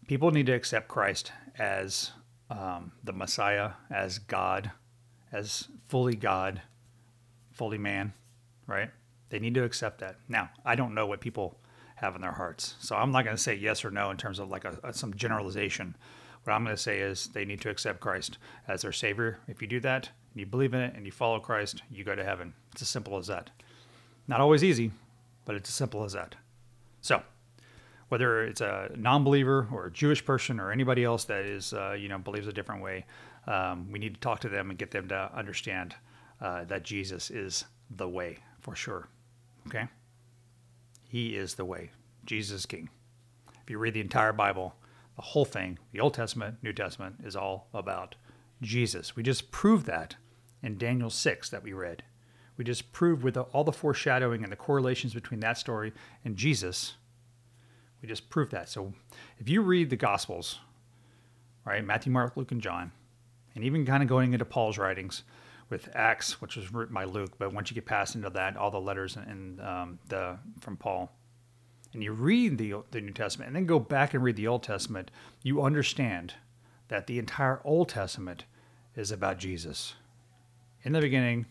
people 0.06 0.30
need 0.30 0.46
to 0.46 0.52
accept 0.52 0.88
Christ 0.88 1.32
as 1.58 2.12
um, 2.50 2.92
the 3.02 3.12
Messiah, 3.12 3.72
as 3.90 4.18
God, 4.18 4.70
as 5.34 5.66
fully 5.88 6.14
God, 6.14 6.62
fully 7.52 7.76
man, 7.76 8.12
right? 8.68 8.90
They 9.30 9.40
need 9.40 9.54
to 9.54 9.64
accept 9.64 9.98
that. 9.98 10.16
Now, 10.28 10.48
I 10.64 10.76
don't 10.76 10.94
know 10.94 11.06
what 11.06 11.20
people 11.20 11.58
have 11.96 12.14
in 12.14 12.22
their 12.22 12.32
hearts, 12.32 12.76
so 12.78 12.94
I'm 12.94 13.10
not 13.10 13.24
going 13.24 13.36
to 13.36 13.42
say 13.42 13.54
yes 13.54 13.84
or 13.84 13.90
no 13.90 14.10
in 14.10 14.16
terms 14.16 14.38
of 14.38 14.48
like 14.48 14.64
a, 14.64 14.78
a, 14.84 14.94
some 14.94 15.12
generalization. 15.14 15.96
What 16.44 16.52
I'm 16.52 16.62
going 16.62 16.76
to 16.76 16.80
say 16.80 17.00
is 17.00 17.26
they 17.28 17.44
need 17.44 17.60
to 17.62 17.70
accept 17.70 18.00
Christ 18.00 18.38
as 18.68 18.82
their 18.82 18.92
Savior. 18.92 19.40
If 19.48 19.60
you 19.60 19.66
do 19.66 19.80
that, 19.80 20.10
and 20.32 20.40
you 20.40 20.46
believe 20.46 20.72
in 20.72 20.80
it, 20.80 20.94
and 20.94 21.04
you 21.04 21.10
follow 21.10 21.40
Christ, 21.40 21.82
you 21.90 22.04
go 22.04 22.14
to 22.14 22.24
heaven. 22.24 22.54
It's 22.72 22.82
as 22.82 22.88
simple 22.88 23.18
as 23.18 23.26
that. 23.26 23.50
Not 24.28 24.40
always 24.40 24.62
easy, 24.62 24.92
but 25.44 25.56
it's 25.56 25.68
as 25.68 25.74
simple 25.74 26.04
as 26.04 26.12
that. 26.12 26.36
So, 27.00 27.22
whether 28.08 28.44
it's 28.44 28.60
a 28.60 28.90
non-believer 28.96 29.68
or 29.72 29.86
a 29.86 29.90
Jewish 29.90 30.24
person 30.24 30.60
or 30.60 30.70
anybody 30.70 31.02
else 31.02 31.24
that 31.24 31.44
is, 31.44 31.72
uh, 31.72 31.96
you 31.98 32.08
know, 32.08 32.18
believes 32.18 32.46
a 32.46 32.52
different 32.52 32.82
way, 32.82 33.04
um, 33.46 33.90
we 33.90 33.98
need 33.98 34.14
to 34.14 34.20
talk 34.20 34.40
to 34.40 34.48
them 34.48 34.70
and 34.70 34.78
get 34.78 34.90
them 34.90 35.08
to 35.08 35.30
understand 35.34 35.94
uh, 36.40 36.64
that 36.64 36.82
Jesus 36.82 37.30
is 37.30 37.64
the 37.90 38.08
way 38.08 38.38
for 38.60 38.74
sure. 38.74 39.08
Okay, 39.66 39.88
He 41.08 41.36
is 41.36 41.54
the 41.54 41.64
way. 41.64 41.90
Jesus 42.24 42.64
King. 42.64 42.88
If 43.62 43.70
you 43.70 43.78
read 43.78 43.94
the 43.94 44.00
entire 44.00 44.32
Bible, 44.32 44.74
the 45.16 45.22
whole 45.22 45.44
thing, 45.44 45.78
the 45.92 46.00
Old 46.00 46.14
Testament, 46.14 46.56
New 46.62 46.72
Testament, 46.72 47.16
is 47.24 47.36
all 47.36 47.68
about 47.74 48.14
Jesus. 48.62 49.14
We 49.14 49.22
just 49.22 49.50
proved 49.50 49.86
that 49.86 50.16
in 50.62 50.78
Daniel 50.78 51.10
6 51.10 51.50
that 51.50 51.62
we 51.62 51.72
read. 51.72 52.02
We 52.56 52.64
just 52.64 52.92
proved 52.92 53.22
with 53.22 53.36
all 53.36 53.64
the 53.64 53.72
foreshadowing 53.72 54.42
and 54.42 54.50
the 54.50 54.56
correlations 54.56 55.12
between 55.12 55.40
that 55.40 55.58
story 55.58 55.92
and 56.24 56.36
Jesus 56.36 56.94
we 58.04 58.08
just 58.08 58.28
proved 58.28 58.50
that. 58.50 58.68
So 58.68 58.92
if 59.38 59.48
you 59.48 59.62
read 59.62 59.88
the 59.88 59.96
Gospels, 59.96 60.58
right, 61.64 61.82
Matthew, 61.82 62.12
Mark, 62.12 62.36
Luke, 62.36 62.52
and 62.52 62.60
John, 62.60 62.92
and 63.54 63.64
even 63.64 63.86
kind 63.86 64.02
of 64.02 64.08
going 64.08 64.32
into 64.32 64.44
Paul's 64.44 64.78
writings 64.78 65.22
with 65.70 65.88
Acts, 65.94 66.40
which 66.40 66.56
was 66.56 66.72
written 66.72 66.94
by 66.94 67.04
Luke, 67.04 67.32
but 67.38 67.52
once 67.52 67.70
you 67.70 67.74
get 67.74 67.86
past 67.86 68.14
into 68.14 68.30
that, 68.30 68.56
all 68.56 68.70
the 68.70 68.80
letters 68.80 69.16
and 69.16 69.60
um, 69.60 69.98
the 70.08 70.38
from 70.60 70.76
Paul, 70.76 71.10
and 71.92 72.02
you 72.02 72.12
read 72.12 72.58
the 72.58 72.76
the 72.90 73.00
New 73.00 73.12
Testament, 73.12 73.48
and 73.48 73.56
then 73.56 73.66
go 73.66 73.78
back 73.78 74.14
and 74.14 74.22
read 74.22 74.36
the 74.36 74.46
Old 74.46 74.62
Testament, 74.62 75.10
you 75.42 75.62
understand 75.62 76.34
that 76.88 77.06
the 77.06 77.18
entire 77.18 77.60
Old 77.64 77.88
Testament 77.88 78.44
is 78.94 79.10
about 79.10 79.38
Jesus. 79.38 79.94
In 80.82 80.92
the 80.92 81.00
beginning, 81.00 81.46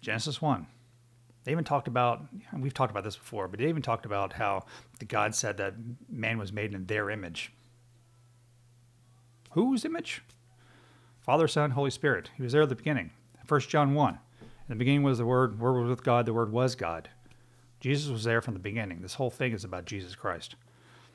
Genesis 0.00 0.40
one 0.40 0.66
they 1.44 1.52
even 1.52 1.64
talked 1.64 1.88
about, 1.88 2.26
we've 2.56 2.74
talked 2.74 2.90
about 2.90 3.04
this 3.04 3.16
before, 3.16 3.48
but 3.48 3.58
they 3.58 3.68
even 3.68 3.82
talked 3.82 4.04
about 4.04 4.34
how 4.34 4.66
the 4.98 5.06
God 5.06 5.34
said 5.34 5.56
that 5.56 5.74
man 6.08 6.38
was 6.38 6.52
made 6.52 6.74
in 6.74 6.86
their 6.86 7.10
image. 7.10 7.52
Whose 9.50 9.84
image? 9.84 10.22
Father, 11.20 11.48
Son, 11.48 11.72
Holy 11.72 11.90
Spirit. 11.90 12.30
He 12.36 12.42
was 12.42 12.52
there 12.52 12.62
at 12.62 12.68
the 12.68 12.74
beginning. 12.74 13.10
1 13.46 13.60
John 13.62 13.94
1. 13.94 14.14
In 14.14 14.18
the 14.68 14.76
beginning 14.76 15.02
was 15.02 15.18
the 15.18 15.26
Word, 15.26 15.58
Word 15.58 15.80
was 15.80 15.90
with 15.90 16.04
God, 16.04 16.26
the 16.26 16.32
Word 16.32 16.52
was 16.52 16.74
God. 16.74 17.08
Jesus 17.80 18.10
was 18.10 18.24
there 18.24 18.40
from 18.40 18.54
the 18.54 18.60
beginning. 18.60 19.00
This 19.00 19.14
whole 19.14 19.30
thing 19.30 19.52
is 19.52 19.64
about 19.64 19.86
Jesus 19.86 20.14
Christ. 20.14 20.54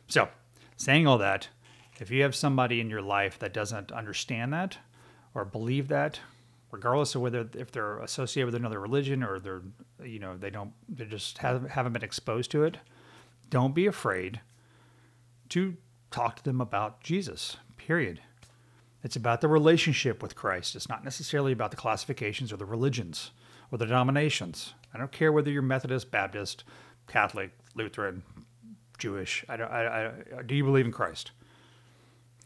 So, 0.08 0.30
saying 0.76 1.08
all 1.08 1.18
that, 1.20 1.50
if 2.00 2.12
you 2.12 2.24
have 2.24 2.36
somebody 2.36 2.82
in 2.82 2.90
your 2.90 3.02
life 3.02 3.40
that 3.40 3.54
doesn't 3.54 3.92
understand 3.92 4.52
that 4.54 4.78
or 5.34 5.46
believe 5.46 5.88
that 5.88 6.20
regardless 6.72 7.16
of 7.16 7.22
whether 7.22 7.48
if 7.54 7.72
they're 7.72 8.00
associated 8.00 8.48
with 8.48 8.56
another 8.56 8.80
religion 8.80 9.24
or 9.24 9.40
they're 9.40 9.62
you 10.04 10.20
know 10.20 10.36
they 10.36 10.50
don't 10.50 10.74
they 10.90 11.06
just 11.06 11.38
haven't 11.38 11.70
haven't 11.70 11.94
been 11.94 12.04
exposed 12.04 12.52
to 12.52 12.64
it 12.64 12.78
don't 13.50 13.74
be 13.74 13.86
afraid 13.86 14.42
to 15.48 15.78
talk 16.12 16.36
to 16.36 16.44
them 16.44 16.60
about 16.60 17.02
jesus 17.02 17.58
period. 17.86 18.20
It's 19.04 19.16
about 19.16 19.42
the 19.42 19.48
relationship 19.48 20.24
with 20.24 20.36
christ. 20.36 20.76
It's 20.76 20.90
not 20.90 21.04
necessarily 21.04 21.52
about 21.52 21.70
the 21.70 21.78
classifications 21.78 22.52
or 22.52 22.58
the 22.58 22.66
religions 22.66 23.30
or 23.72 23.78
the 23.78 23.86
denominations. 23.86 24.74
I 24.92 24.98
don't 24.98 25.12
care 25.12 25.32
whether 25.32 25.52
you're 25.52 25.62
methodist 25.62 26.10
baptist 26.10 26.64
catholic 27.08 27.52
lutheran 27.76 28.24
jewish. 28.98 29.46
I 29.48 29.58
don't, 29.58 29.72
I, 29.72 30.08
I, 30.08 30.42
do 30.42 30.56
you 30.56 30.64
believe 30.64 30.86
in 30.86 30.92
christ? 30.92 31.30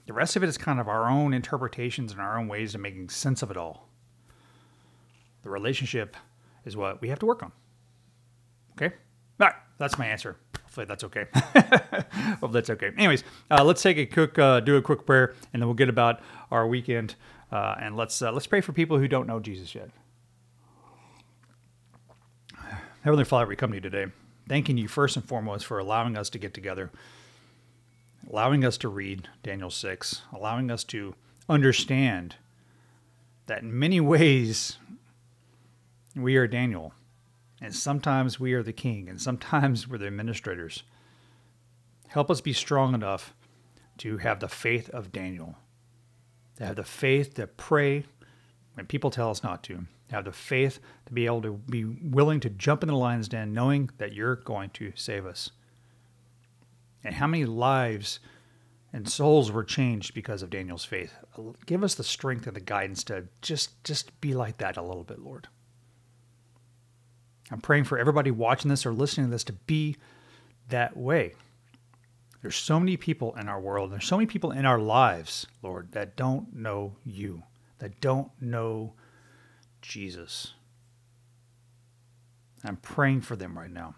The 0.07 0.13
rest 0.13 0.35
of 0.35 0.43
it 0.43 0.49
is 0.49 0.57
kind 0.57 0.81
of 0.81 0.89
our 0.89 1.09
own 1.09 1.33
interpretations 1.33 2.11
and 2.11 2.19
our 2.19 2.37
own 2.37 2.49
ways 2.49 2.75
of 2.75 2.81
making 2.81 3.07
sense 3.07 3.41
of 3.41 3.49
it 3.49 3.55
all. 3.55 3.87
The 5.43 5.49
relationship 5.49 6.17
is 6.65 6.75
what 6.75 6.99
we 6.99 7.07
have 7.07 7.19
to 7.19 7.25
work 7.25 7.43
on. 7.43 7.53
Okay? 8.73 8.93
All 9.39 9.47
right, 9.47 9.55
that's 9.77 9.97
my 9.97 10.07
answer. 10.07 10.35
Hopefully 10.79 10.85
that's 10.85 11.03
okay. 11.03 11.25
That's 12.51 12.69
okay. 12.69 12.91
Anyways, 12.97 13.23
uh, 13.51 13.63
let's 13.63 13.81
take 13.81 13.97
a 13.97 14.05
quick, 14.05 14.39
uh, 14.39 14.59
do 14.61 14.77
a 14.77 14.81
quick 14.81 15.05
prayer, 15.05 15.35
and 15.53 15.61
then 15.61 15.67
we'll 15.67 15.75
get 15.75 15.89
about 15.89 16.21
our 16.51 16.67
weekend. 16.67 17.15
Uh, 17.51 17.75
and 17.79 17.97
let's 17.97 18.21
uh, 18.21 18.31
let's 18.31 18.47
pray 18.47 18.61
for 18.61 18.71
people 18.71 18.97
who 18.97 19.07
don't 19.07 19.27
know 19.27 19.39
Jesus 19.39 19.75
yet. 19.75 19.89
Heavenly 23.03 23.25
Father, 23.25 23.47
we 23.47 23.55
come 23.55 23.71
to 23.71 23.77
you 23.77 23.81
today, 23.81 24.07
thanking 24.47 24.77
you 24.77 24.87
first 24.87 25.15
and 25.15 25.25
foremost 25.25 25.65
for 25.65 25.79
allowing 25.79 26.17
us 26.17 26.29
to 26.31 26.39
get 26.39 26.53
together, 26.53 26.91
allowing 28.29 28.63
us 28.63 28.77
to 28.77 28.89
read 28.89 29.27
Daniel 29.43 29.69
six, 29.69 30.21
allowing 30.33 30.69
us 30.71 30.83
to 30.85 31.15
understand 31.47 32.35
that 33.47 33.63
in 33.63 33.77
many 33.77 33.99
ways 33.99 34.77
we 36.15 36.35
are 36.35 36.47
Daniel, 36.47 36.93
and 37.61 37.75
sometimes 37.75 38.39
we 38.39 38.53
are 38.53 38.63
the 38.63 38.73
king, 38.73 39.09
and 39.09 39.21
sometimes 39.21 39.87
we're 39.87 39.97
the 39.97 40.07
administrators. 40.07 40.83
Help 42.07 42.31
us 42.31 42.41
be 42.41 42.53
strong 42.53 42.93
enough 42.93 43.33
to 43.97 44.17
have 44.17 44.39
the 44.39 44.47
faith 44.47 44.89
of 44.89 45.11
Daniel, 45.11 45.55
to 46.55 46.65
have 46.65 46.77
the 46.77 46.83
faith 46.83 47.33
to 47.35 47.47
pray 47.47 48.05
when 48.73 48.85
people 48.85 49.11
tell 49.11 49.29
us 49.29 49.43
not 49.43 49.61
to, 49.63 49.85
to 50.07 50.15
have 50.15 50.25
the 50.25 50.31
faith 50.31 50.79
to 51.05 51.13
be 51.13 51.25
able 51.25 51.41
to 51.41 51.51
be 51.51 51.83
willing 51.83 52.39
to 52.39 52.49
jump 52.49 52.81
in 52.81 52.87
the 52.87 52.95
lion's 52.95 53.27
den 53.27 53.53
knowing 53.53 53.89
that 53.97 54.13
you're 54.13 54.37
going 54.37 54.69
to 54.71 54.93
save 54.95 55.25
us. 55.25 55.51
And 57.03 57.15
how 57.15 57.27
many 57.27 57.45
lives 57.45 58.19
and 58.91 59.07
souls 59.07 59.51
were 59.51 59.63
changed 59.63 60.13
because 60.13 60.41
of 60.41 60.49
Daniel's 60.49 60.85
faith? 60.85 61.13
Give 61.65 61.83
us 61.83 61.95
the 61.95 62.03
strength 62.03 62.47
and 62.47 62.55
the 62.55 62.61
guidance 62.61 63.03
to 63.05 63.25
just 63.41 63.83
just 63.83 64.19
be 64.21 64.33
like 64.33 64.57
that 64.57 64.77
a 64.77 64.81
little 64.81 65.03
bit, 65.03 65.19
Lord. 65.19 65.47
I'm 67.51 67.61
praying 67.61 67.85
for 67.85 67.97
everybody 67.97 68.31
watching 68.31 68.69
this 68.69 68.85
or 68.85 68.93
listening 68.93 69.27
to 69.27 69.31
this 69.31 69.43
to 69.45 69.53
be 69.53 69.97
that 70.69 70.95
way. 70.95 71.33
There's 72.41 72.55
so 72.55 72.79
many 72.79 72.95
people 72.95 73.35
in 73.35 73.49
our 73.49 73.59
world, 73.59 73.91
there's 73.91 74.05
so 74.05 74.17
many 74.17 74.27
people 74.27 74.51
in 74.51 74.65
our 74.65 74.79
lives, 74.79 75.47
Lord, 75.61 75.91
that 75.91 76.15
don't 76.15 76.55
know 76.55 76.95
you, 77.03 77.43
that 77.79 77.99
don't 77.99 78.31
know 78.39 78.93
Jesus. 79.81 80.53
I'm 82.63 82.77
praying 82.77 83.21
for 83.21 83.35
them 83.35 83.57
right 83.57 83.71
now. 83.71 83.95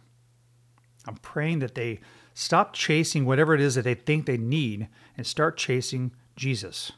I'm 1.07 1.17
praying 1.17 1.59
that 1.59 1.75
they 1.75 1.99
stop 2.33 2.73
chasing 2.73 3.25
whatever 3.25 3.53
it 3.53 3.61
is 3.61 3.75
that 3.75 3.83
they 3.83 3.95
think 3.95 4.25
they 4.25 4.37
need 4.37 4.87
and 5.17 5.25
start 5.25 5.57
chasing 5.57 6.11
Jesus. 6.35 6.91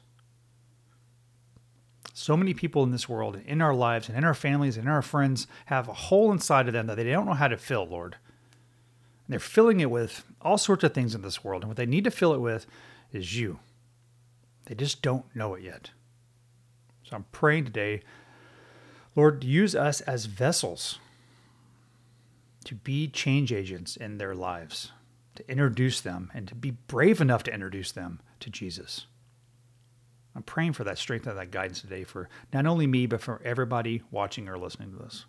So 2.13 2.37
many 2.37 2.53
people 2.53 2.83
in 2.83 2.91
this 2.91 3.09
world, 3.09 3.35
and 3.35 3.45
in 3.45 3.61
our 3.61 3.73
lives, 3.73 4.07
and 4.07 4.17
in 4.17 4.23
our 4.23 4.35
families, 4.35 4.77
and 4.77 4.85
in 4.85 4.91
our 4.91 5.01
friends, 5.01 5.47
have 5.65 5.87
a 5.87 5.93
hole 5.93 6.31
inside 6.31 6.67
of 6.67 6.73
them 6.73 6.85
that 6.87 6.95
they 6.95 7.03
don't 7.05 7.25
know 7.25 7.33
how 7.33 7.47
to 7.47 7.57
fill, 7.57 7.87
Lord. 7.87 8.17
And 9.25 9.33
they're 9.33 9.39
filling 9.39 9.79
it 9.79 9.89
with 9.89 10.23
all 10.39 10.59
sorts 10.59 10.83
of 10.83 10.93
things 10.93 11.15
in 11.15 11.23
this 11.23 11.43
world. 11.43 11.63
And 11.63 11.69
what 11.69 11.77
they 11.77 11.87
need 11.87 12.03
to 12.03 12.11
fill 12.11 12.33
it 12.33 12.39
with 12.39 12.67
is 13.11 13.37
you. 13.37 13.59
They 14.65 14.75
just 14.75 15.01
don't 15.01 15.25
know 15.35 15.55
it 15.55 15.63
yet. 15.63 15.89
So 17.03 17.15
I'm 17.15 17.25
praying 17.31 17.65
today, 17.65 18.01
Lord, 19.15 19.43
use 19.43 19.75
us 19.75 20.01
as 20.01 20.25
vessels 20.25 20.99
to 22.65 22.75
be 22.75 23.07
change 23.07 23.51
agents 23.51 23.95
in 23.97 24.19
their 24.19 24.35
lives, 24.35 24.91
to 25.35 25.49
introduce 25.49 25.99
them 25.99 26.31
and 26.33 26.47
to 26.47 26.55
be 26.55 26.71
brave 26.71 27.19
enough 27.19 27.43
to 27.43 27.53
introduce 27.53 27.91
them 27.91 28.21
to 28.39 28.49
Jesus. 28.49 29.07
I'm 30.35 30.43
praying 30.43 30.73
for 30.73 30.83
that 30.83 30.97
strength 30.97 31.27
and 31.27 31.37
that 31.37 31.51
guidance 31.51 31.81
today 31.81 32.03
for 32.03 32.29
not 32.53 32.65
only 32.65 32.87
me, 32.87 33.05
but 33.05 33.21
for 33.21 33.41
everybody 33.43 34.01
watching 34.11 34.49
or 34.49 34.57
listening 34.57 34.91
to 34.91 35.03
this. 35.03 35.25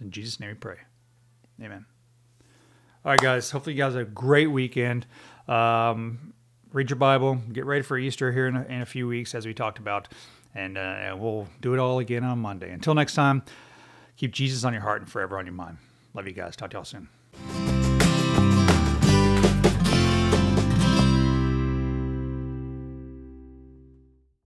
In 0.00 0.10
Jesus' 0.10 0.38
name 0.38 0.50
we 0.50 0.54
pray. 0.54 0.76
Amen. 1.62 1.86
All 3.04 3.12
right, 3.12 3.20
guys. 3.20 3.50
Hopefully, 3.50 3.74
you 3.74 3.82
guys 3.82 3.94
have 3.94 4.02
a 4.02 4.10
great 4.10 4.48
weekend. 4.48 5.06
Um, 5.48 6.34
read 6.72 6.90
your 6.90 6.98
Bible. 6.98 7.40
Get 7.52 7.64
ready 7.64 7.82
for 7.82 7.98
Easter 7.98 8.32
here 8.32 8.46
in 8.46 8.56
a, 8.56 8.62
in 8.64 8.82
a 8.82 8.86
few 8.86 9.08
weeks, 9.08 9.34
as 9.34 9.46
we 9.46 9.54
talked 9.54 9.78
about. 9.78 10.08
And, 10.54 10.76
uh, 10.76 10.80
and 10.80 11.20
we'll 11.20 11.48
do 11.60 11.74
it 11.74 11.78
all 11.78 11.98
again 11.98 12.24
on 12.24 12.38
Monday. 12.38 12.70
Until 12.72 12.94
next 12.94 13.14
time, 13.14 13.42
keep 14.16 14.32
Jesus 14.32 14.64
on 14.64 14.72
your 14.72 14.82
heart 14.82 15.00
and 15.00 15.10
forever 15.10 15.38
on 15.38 15.46
your 15.46 15.54
mind. 15.54 15.78
Love 16.14 16.26
you 16.26 16.32
guys. 16.32 16.56
Talk 16.56 16.70
to 16.70 16.76
y'all 16.76 16.84
soon. 16.84 17.08